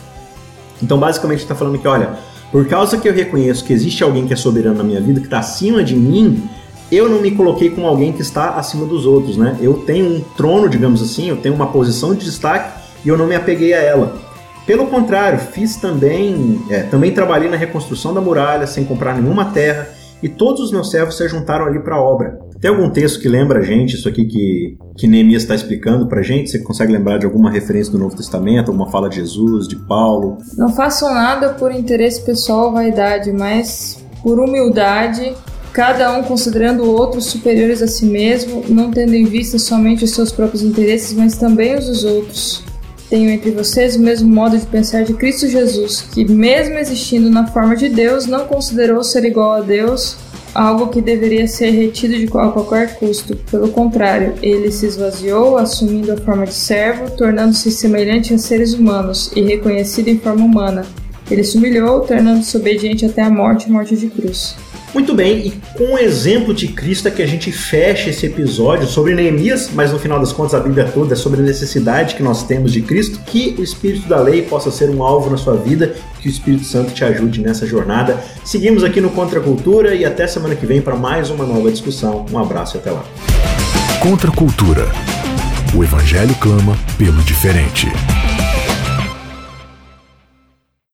Então, 0.83 0.99
basicamente, 0.99 1.39
está 1.39 1.55
falando 1.55 1.79
que, 1.79 1.87
olha, 1.87 2.17
por 2.51 2.67
causa 2.67 2.97
que 2.97 3.07
eu 3.07 3.13
reconheço 3.13 3.63
que 3.63 3.71
existe 3.71 4.03
alguém 4.03 4.27
que 4.27 4.33
é 4.33 4.35
soberano 4.35 4.77
na 4.77 4.83
minha 4.83 4.99
vida, 4.99 5.21
que 5.21 5.27
está 5.27 5.39
acima 5.39 5.83
de 5.83 5.95
mim, 5.95 6.49
eu 6.91 7.07
não 7.07 7.21
me 7.21 7.31
coloquei 7.31 7.69
como 7.69 7.87
alguém 7.87 8.11
que 8.11 8.21
está 8.21 8.49
acima 8.49 8.85
dos 8.85 9.05
outros, 9.05 9.37
né? 9.37 9.57
Eu 9.61 9.75
tenho 9.85 10.05
um 10.05 10.19
trono, 10.35 10.67
digamos 10.67 11.01
assim, 11.01 11.29
eu 11.29 11.37
tenho 11.37 11.55
uma 11.55 11.67
posição 11.67 12.13
de 12.13 12.25
destaque 12.25 12.81
e 13.05 13.07
eu 13.07 13.17
não 13.17 13.25
me 13.25 13.35
apeguei 13.35 13.73
a 13.73 13.81
ela. 13.81 14.19
Pelo 14.65 14.87
contrário, 14.87 15.39
fiz 15.39 15.77
também, 15.77 16.61
é, 16.69 16.83
também 16.83 17.13
trabalhei 17.13 17.49
na 17.49 17.55
reconstrução 17.55 18.13
da 18.13 18.19
muralha 18.19 18.67
sem 18.67 18.83
comprar 18.83 19.15
nenhuma 19.15 19.45
terra 19.45 19.87
e 20.21 20.27
todos 20.27 20.61
os 20.61 20.71
meus 20.71 20.91
servos 20.91 21.15
se 21.15 21.27
juntaram 21.29 21.65
ali 21.65 21.79
para 21.79 21.95
a 21.95 22.01
obra. 22.01 22.39
Tem 22.61 22.69
algum 22.69 22.91
texto 22.91 23.19
que 23.19 23.27
lembra 23.27 23.59
a 23.59 23.63
gente 23.63 23.95
isso 23.95 24.07
aqui 24.07 24.23
que, 24.23 24.77
que 24.95 25.07
Neemias 25.07 25.41
está 25.41 25.55
explicando 25.55 26.07
para 26.07 26.19
a 26.19 26.23
gente? 26.23 26.51
Você 26.51 26.59
consegue 26.59 26.93
lembrar 26.93 27.17
de 27.17 27.25
alguma 27.25 27.49
referência 27.49 27.91
do 27.91 27.97
Novo 27.97 28.15
Testamento, 28.15 28.69
alguma 28.69 28.91
fala 28.91 29.09
de 29.09 29.15
Jesus, 29.15 29.67
de 29.67 29.75
Paulo? 29.75 30.37
Não 30.55 30.69
faço 30.69 31.05
nada 31.05 31.49
por 31.49 31.71
interesse 31.71 32.21
pessoal 32.21 32.65
ou 32.65 32.73
vaidade, 32.73 33.31
mas 33.31 34.05
por 34.21 34.39
humildade, 34.39 35.33
cada 35.73 36.15
um 36.15 36.21
considerando 36.21 36.83
outros 36.83 37.25
superiores 37.25 37.81
a 37.81 37.87
si 37.87 38.05
mesmo, 38.05 38.63
não 38.69 38.91
tendo 38.91 39.15
em 39.15 39.25
vista 39.25 39.57
somente 39.57 40.03
os 40.03 40.11
seus 40.11 40.31
próprios 40.31 40.61
interesses, 40.61 41.13
mas 41.13 41.35
também 41.35 41.75
os 41.75 41.87
dos 41.87 42.03
outros. 42.03 42.63
Tenho 43.09 43.31
entre 43.31 43.49
vocês 43.49 43.95
o 43.95 43.99
mesmo 43.99 44.31
modo 44.31 44.55
de 44.55 44.67
pensar 44.67 45.03
de 45.03 45.15
Cristo 45.15 45.47
Jesus, 45.47 46.01
que, 46.13 46.31
mesmo 46.31 46.75
existindo 46.75 47.27
na 47.27 47.47
forma 47.47 47.75
de 47.75 47.89
Deus, 47.89 48.27
não 48.27 48.45
considerou 48.45 49.03
ser 49.03 49.25
igual 49.25 49.53
a 49.53 49.61
Deus 49.61 50.15
algo 50.53 50.87
que 50.87 51.01
deveria 51.01 51.47
ser 51.47 51.71
retido 51.71 52.13
de 52.17 52.25
a 52.25 52.51
qualquer 52.51 52.95
custo. 52.95 53.35
Pelo 53.49 53.69
contrário, 53.69 54.33
ele 54.41 54.71
se 54.71 54.85
esvaziou, 54.85 55.57
assumindo 55.57 56.11
a 56.11 56.17
forma 56.17 56.45
de 56.45 56.53
servo, 56.53 57.09
tornando-se 57.11 57.71
semelhante 57.71 58.33
a 58.33 58.37
seres 58.37 58.73
humanos 58.73 59.31
e 59.35 59.41
reconhecido 59.41 60.07
em 60.07 60.19
forma 60.19 60.45
humana. 60.45 60.85
Ele 61.29 61.43
se 61.43 61.57
humilhou, 61.57 62.01
tornando-se 62.01 62.57
obediente 62.57 63.05
até 63.05 63.21
a 63.21 63.29
morte 63.29 63.71
morte 63.71 63.95
de 63.95 64.07
cruz. 64.07 64.55
Muito 64.93 65.13
bem, 65.13 65.47
e 65.47 65.51
com 65.77 65.93
o 65.93 65.97
exemplo 65.97 66.53
de 66.53 66.67
Cristo 66.67 67.07
é 67.07 67.11
que 67.11 67.21
a 67.21 67.25
gente 67.25 67.49
fecha 67.49 68.09
esse 68.09 68.25
episódio 68.25 68.85
sobre 68.87 69.15
Neemias, 69.15 69.69
mas 69.73 69.91
no 69.91 69.97
final 69.97 70.19
das 70.19 70.33
contas 70.33 70.53
a 70.53 70.59
Bíblia 70.59 70.85
toda 70.93 71.13
é 71.13 71.15
sobre 71.15 71.39
a 71.39 71.43
necessidade 71.43 72.15
que 72.15 72.21
nós 72.21 72.43
temos 72.43 72.73
de 72.73 72.81
Cristo, 72.81 73.19
que 73.25 73.55
o 73.57 73.63
Espírito 73.63 74.09
da 74.09 74.19
Lei 74.19 74.41
possa 74.41 74.69
ser 74.69 74.89
um 74.89 75.01
alvo 75.01 75.29
na 75.29 75.37
sua 75.37 75.55
vida, 75.55 75.95
que 76.19 76.27
o 76.27 76.31
Espírito 76.31 76.65
Santo 76.65 76.91
te 76.91 77.05
ajude 77.05 77.39
nessa 77.39 77.65
jornada. 77.65 78.21
Seguimos 78.43 78.83
aqui 78.83 78.99
no 78.99 79.09
Contra 79.11 79.39
a 79.39 79.43
Cultura 79.43 79.95
e 79.95 80.03
até 80.03 80.27
semana 80.27 80.55
que 80.55 80.65
vem 80.65 80.81
para 80.81 80.95
mais 80.95 81.29
uma 81.29 81.45
nova 81.45 81.71
discussão. 81.71 82.25
Um 82.29 82.37
abraço 82.37 82.75
e 82.75 82.79
até 82.79 82.91
lá. 82.91 83.05
Contra 84.01 84.29
a 84.29 84.33
Cultura. 84.33 84.89
O 85.73 85.83
Evangelho 85.83 86.35
clama 86.35 86.77
pelo 86.97 87.21
diferente. 87.23 87.87